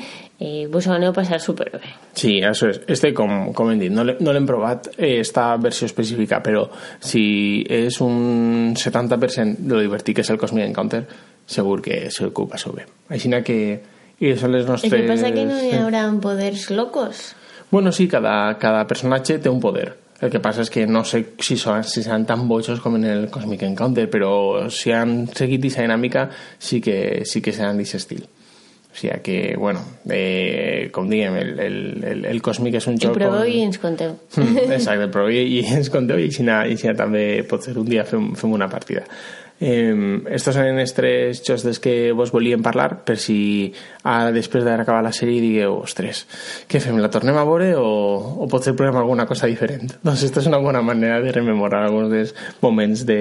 eh, 0.42 0.66
vos 0.72 0.88
ho 0.88 0.94
aneu 0.96 1.12
a 1.12 1.14
passar 1.14 1.38
superbé. 1.44 1.92
Sí, 2.18 2.40
això 2.42 2.72
és. 2.72 2.80
Este, 2.90 3.12
com, 3.14 3.52
com 3.54 3.70
hem 3.70 3.84
dit, 3.84 3.94
no 3.94 4.02
l'hem 4.34 4.48
provat 4.48 4.90
eh, 4.96 5.20
esta 5.20 5.52
versió 5.62 5.86
específica, 5.86 6.40
però 6.42 6.64
si 6.98 7.62
és 7.70 8.00
un 8.02 8.74
70% 8.74 9.62
de 9.62 9.76
lo 9.76 9.84
divertit 9.84 10.18
que 10.18 10.26
és 10.26 10.32
el 10.34 10.40
Cosmic 10.42 10.66
Encounter, 10.66 11.04
segur 11.46 11.78
que 11.84 12.08
passeu 12.50 12.74
bé. 12.74 12.88
Així 13.14 13.30
que... 13.46 13.60
I 14.22 14.36
són 14.38 14.52
les 14.54 14.66
nostres... 14.66 14.92
El 14.92 15.02
que 15.02 15.08
passa 15.08 15.32
que 15.34 15.42
no 15.46 15.56
hi 15.58 15.72
haurà 15.74 16.04
poders 16.22 16.68
locos. 16.70 17.32
Bueno, 17.72 17.90
sí, 17.90 18.06
cada, 18.06 18.58
cada 18.60 18.86
personatge 18.86 19.38
té 19.40 19.48
un 19.48 19.58
poder. 19.58 19.94
El 20.20 20.30
que 20.30 20.42
passa 20.44 20.60
és 20.62 20.68
que 20.70 20.84
no 20.86 21.00
sé 21.08 21.22
si, 21.40 21.56
són, 21.56 21.80
si 21.88 22.02
seran 22.04 22.26
tan 22.28 22.44
bojos 22.46 22.82
com 22.84 22.98
en 22.98 23.06
el 23.08 23.24
Cosmic 23.32 23.64
Encounter, 23.66 24.04
però 24.12 24.68
si 24.70 24.92
han 24.92 25.24
seguit 25.32 25.64
aquesta 25.64 25.86
dinàmica 25.86 26.26
sí 26.60 26.82
que, 26.84 27.24
sí 27.24 27.40
que 27.40 27.56
seran 27.56 27.80
d'aquest 27.80 27.98
estil. 27.98 28.22
O 28.92 28.98
sigui 29.00 29.16
que, 29.24 29.38
bueno, 29.56 29.80
eh, 30.12 30.90
com 30.92 31.08
diguem, 31.08 31.38
el, 31.40 31.52
el, 31.64 31.78
el, 32.04 32.24
el 32.28 32.42
Cosmic 32.44 32.76
és 32.76 32.86
un 32.92 33.00
joc... 33.00 33.16
El 33.16 33.22
proveu 33.22 33.40
com... 33.40 33.54
i 33.56 33.64
ens 33.64 33.80
conteu. 33.80 34.18
Exacte, 34.76 35.08
proveu 35.16 35.32
i 35.40 35.64
ens 35.64 35.88
conteu 35.90 36.20
i 36.20 36.28
així, 36.28 36.44
i 36.44 36.76
així 36.76 36.92
també 36.98 37.24
pot 37.48 37.64
ser 37.64 37.78
un 37.80 37.88
dia 37.88 38.04
fem, 38.04 38.34
fem 38.36 38.52
una 38.52 38.68
partida. 38.68 39.08
Eh, 39.62 39.94
estos 40.34 40.56
són 40.58 40.80
els 40.82 40.94
tres 40.96 41.42
jocs 41.46 41.62
dels 41.62 41.78
que 41.82 41.94
vos 42.18 42.32
volíem 42.34 42.64
parlar 42.64 42.88
per 43.06 43.14
si 43.22 43.36
ara 44.02 44.32
després 44.34 44.64
d'haver 44.66 44.82
acabat 44.82 45.06
la 45.06 45.14
sèrie 45.14 45.42
digueu, 45.44 45.76
ostres, 45.84 46.24
què 46.66 46.82
fem, 46.82 46.98
la 46.98 47.12
tornem 47.14 47.38
a 47.38 47.46
veure 47.46 47.72
o, 47.78 47.86
o 48.42 48.48
potser 48.50 48.74
provem 48.74 48.98
alguna 48.98 49.28
cosa 49.30 49.50
diferent? 49.50 49.94
Doncs 50.04 50.24
aquesta 50.24 50.42
és 50.42 50.50
una 50.50 50.62
bona 50.62 50.82
manera 50.82 51.20
de 51.22 51.34
rememorar 51.34 51.84
alguns 51.86 52.10
dels 52.10 52.34
moments 52.64 53.06
de, 53.06 53.20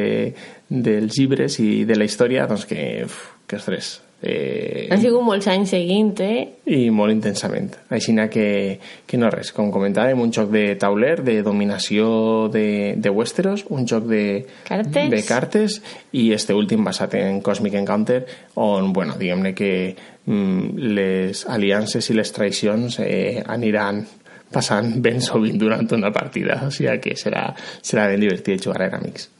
dels 0.67 1.19
llibres 1.19 1.59
i 1.61 1.83
de 1.85 1.99
la 1.99 2.09
història 2.09 2.49
doncs 2.49 2.65
que, 2.65 2.81
uf, 3.05 3.21
que 3.45 3.61
ostres, 3.61 3.99
Eh, 4.21 4.87
Han 4.93 5.01
sigut 5.01 5.23
molts 5.25 5.47
anys 5.49 5.71
seguint, 5.73 6.11
eh? 6.21 6.43
I 6.69 6.91
molt 6.93 7.13
intensament. 7.13 7.71
Així 7.89 8.13
que, 8.29 8.77
que 9.07 9.17
no 9.17 9.31
res, 9.33 9.49
com 9.51 9.71
comentàvem, 9.73 10.19
un 10.21 10.31
joc 10.31 10.51
de 10.53 10.75
tauler, 10.77 11.23
de 11.25 11.41
dominació 11.41 12.47
de, 12.53 12.93
de 12.97 13.09
Westeros, 13.09 13.65
un 13.69 13.87
joc 13.87 14.05
de 14.05 14.45
cartes, 14.67 15.09
de 15.09 15.21
cartes 15.25 15.81
i 16.13 16.31
este 16.33 16.53
últim 16.53 16.83
basat 16.85 17.15
en 17.17 17.41
Cosmic 17.41 17.73
Encounter, 17.73 18.25
on, 18.55 18.93
bueno, 18.93 19.17
diguem-ne 19.17 19.55
que 19.57 19.95
mm, 20.25 20.93
les 20.93 21.45
aliances 21.49 22.11
i 22.11 22.17
les 22.17 22.33
traïcions 22.35 22.99
eh, 23.01 23.41
aniran 23.41 24.05
passant 24.53 24.93
ben 25.05 25.21
sovint 25.21 25.57
durant 25.57 25.89
una 25.97 26.13
partida, 26.13 26.61
o 26.67 26.69
sigui 26.69 26.99
que 27.01 27.17
serà, 27.17 27.47
serà 27.81 28.05
ben 28.11 28.21
divertit 28.21 28.61
jugar 28.69 28.85
en 28.91 28.99
amics. 29.01 29.31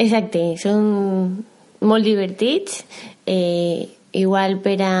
Exacte, 0.00 0.42
són 0.58 0.84
molt 1.86 2.04
divertits, 2.04 2.82
eh, 3.28 3.99
igual 4.12 4.58
per 4.64 4.78
a 4.82 4.94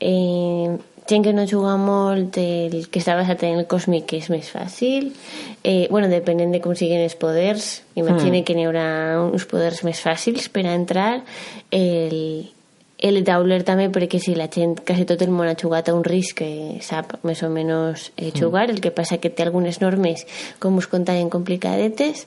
eh, 0.00 0.78
gent 1.08 1.24
que 1.24 1.32
no 1.32 1.46
juga 1.48 1.76
molt 1.80 2.36
el 2.36 2.86
que 2.92 3.00
està 3.00 3.16
basat 3.16 3.46
en 3.48 3.62
el 3.62 3.66
còsmic 3.70 4.12
és 4.18 4.28
més 4.32 4.50
fàcil 4.52 5.08
eh, 5.62 5.88
bueno, 5.90 6.10
depenent 6.12 6.52
de 6.52 6.60
com 6.60 6.76
siguin 6.76 7.00
els 7.00 7.16
poders 7.16 7.80
imagina 7.96 8.38
mm. 8.38 8.44
que 8.44 8.56
n'hi 8.56 8.68
haurà 8.68 8.88
uns 9.24 9.48
poders 9.48 9.82
més 9.88 10.00
fàcils 10.04 10.50
per 10.52 10.66
a 10.66 10.76
entrar. 10.76 11.10
El, 11.74 12.52
el 12.98 13.20
tauler 13.24 13.62
també 13.66 13.88
perquè 13.94 14.20
si 14.22 14.34
la 14.36 14.48
gent, 14.52 14.78
quasi 14.86 15.06
tot 15.08 15.22
el 15.24 15.32
món 15.34 15.48
ha 15.48 15.56
jugat 15.58 15.88
a 15.88 15.96
un 15.96 16.04
risc 16.06 16.42
que 16.42 16.78
sap 16.84 17.16
més 17.26 17.42
o 17.46 17.50
menys 17.52 18.10
eh, 18.16 18.32
jugar, 18.34 18.68
mm. 18.68 18.76
el 18.76 18.80
que 18.84 18.94
passa 18.94 19.20
que 19.22 19.30
té 19.30 19.46
algunes 19.46 19.80
normes 19.80 20.26
com 20.62 20.76
us 20.78 20.90
contaven 20.90 21.30
complicadetes 21.32 22.26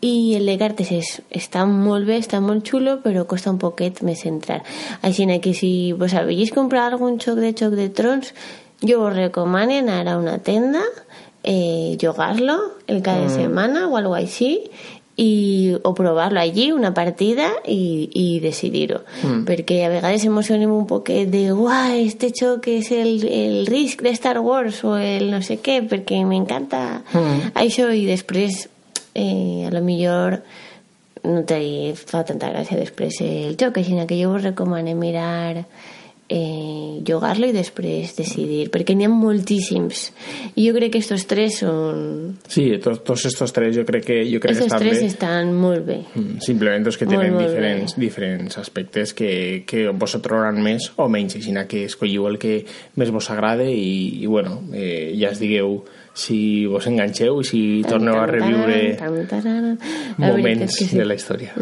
i 0.00 0.34
el 0.36 0.46
de 0.48 0.56
cartes 0.60 0.90
és, 0.94 1.10
està 1.28 1.66
molt 1.68 2.08
bé, 2.08 2.16
està 2.20 2.40
molt 2.40 2.64
xulo, 2.66 2.98
però 3.04 3.26
costa 3.28 3.52
un 3.52 3.58
poquet 3.60 4.00
més 4.06 4.24
entrar. 4.28 4.62
Així 5.04 5.26
que 5.40 5.52
si 5.54 5.92
vos 5.92 6.14
havíeu 6.14 6.54
comprar 6.54 6.88
algun 6.88 7.20
xoc 7.20 7.40
de 7.40 7.52
xoc 7.52 7.76
de 7.76 7.88
trons, 7.90 8.32
jo 8.80 9.00
vos 9.00 9.14
recomano 9.14 9.76
anar 9.76 10.08
a 10.08 10.16
una 10.18 10.38
tenda, 10.38 10.82
eh, 11.42 11.98
jugar-lo 12.00 12.56
el 12.86 13.02
cada 13.02 13.26
mm. 13.26 13.36
setmana 13.36 13.88
o 13.88 13.96
algo 13.96 14.14
així, 14.14 14.70
i, 15.20 15.76
o 15.84 15.92
provar-lo 15.92 16.40
allí, 16.40 16.70
una 16.72 16.94
partida, 16.94 17.50
i, 17.68 18.08
i 18.16 18.40
decidir-ho. 18.40 19.02
Mm. 19.20 19.44
Perquè 19.44 19.82
a 19.84 19.92
vegades 19.92 20.24
emocionem 20.24 20.72
un 20.72 20.86
poquet 20.88 21.28
de 21.28 21.50
uah, 21.52 21.98
este 22.00 22.32
xoc 22.32 22.70
és 22.72 22.88
el, 22.96 23.20
el 23.28 23.66
risc 23.68 24.00
de 24.00 24.16
Star 24.16 24.38
Wars 24.40 24.80
o 24.88 24.96
el 24.96 25.28
no 25.30 25.42
sé 25.44 25.60
què, 25.60 25.82
perquè 25.84 26.24
m'encanta 26.24 27.02
mm. 27.12 27.52
això, 27.60 27.90
i 27.92 28.06
després 28.08 28.64
eh, 29.14 29.66
a 29.66 29.70
lo 29.74 29.82
millor 29.82 30.40
no 31.24 31.44
te 31.44 31.60
fa 31.98 32.24
tanta 32.24 32.48
gràcia 32.52 32.78
després 32.80 33.20
el 33.24 33.56
joc, 33.60 33.80
així 33.80 33.96
que 34.08 34.20
jo 34.22 34.34
us 34.36 34.44
recomano 34.46 34.94
mirar 34.96 35.64
eh, 36.30 37.02
jugar-lo 37.04 37.48
i 37.50 37.52
després 37.52 38.14
decidir, 38.14 38.68
perquè 38.70 38.94
n'hi 38.94 39.08
ha 39.08 39.10
moltíssims. 39.10 40.04
I 40.54 40.68
jo 40.68 40.74
crec 40.76 40.94
que 40.94 41.00
estos 41.02 41.26
tres 41.28 41.58
són... 41.64 42.36
Sí, 42.46 42.68
tots, 42.82 43.02
tots 43.04 43.26
estos 43.32 43.52
tres 43.52 43.74
jo 43.74 43.84
crec 43.88 44.06
que, 44.06 44.20
jo 44.30 44.38
crec 44.38 44.54
estos 44.54 44.68
que 44.68 44.70
estan 44.70 44.84
tres 44.86 45.00
bé. 45.00 45.08
estan 45.10 45.52
molt 45.58 45.84
bé. 45.88 45.98
Mm, 46.14 46.38
simplement 46.46 46.86
és 46.86 47.00
que 47.00 47.08
tenen 47.10 47.34
molt, 47.34 47.48
diferents, 47.48 47.96
bé. 47.96 48.04
diferents 48.06 48.60
aspectes 48.62 49.14
que, 49.18 49.32
que 49.66 49.88
vos 49.90 50.14
trobaran 50.22 50.62
més 50.62 50.92
o 50.96 51.08
menys, 51.10 51.40
així 51.40 51.56
que 51.68 51.84
escolliu 51.90 52.30
el 52.30 52.38
que 52.40 52.60
més 52.96 53.10
vos 53.10 53.26
agrada 53.34 53.66
i, 53.66 54.22
i 54.22 54.30
bueno, 54.30 54.62
eh, 54.72 55.10
ja 55.18 55.34
es 55.34 55.42
digueu 55.42 55.80
si 56.20 56.66
vos 56.68 56.86
enganxeu 56.90 57.40
i 57.40 57.46
si 57.48 57.60
torneu 57.88 58.18
a 58.20 58.26
reviure 58.28 58.96
moments 60.18 60.76
sí. 60.76 60.90
de 60.96 61.06
la 61.06 61.16
història. 61.16 61.54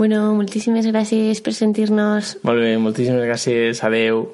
bueno, 0.00 0.34
moltíssimes 0.36 0.88
gràcies 0.90 1.40
per 1.44 1.56
sentir-nos. 1.56 2.36
Molt 2.44 2.60
bé, 2.64 2.76
moltíssimes 2.82 3.24
gràcies. 3.24 3.82
Adeu. 3.88 4.26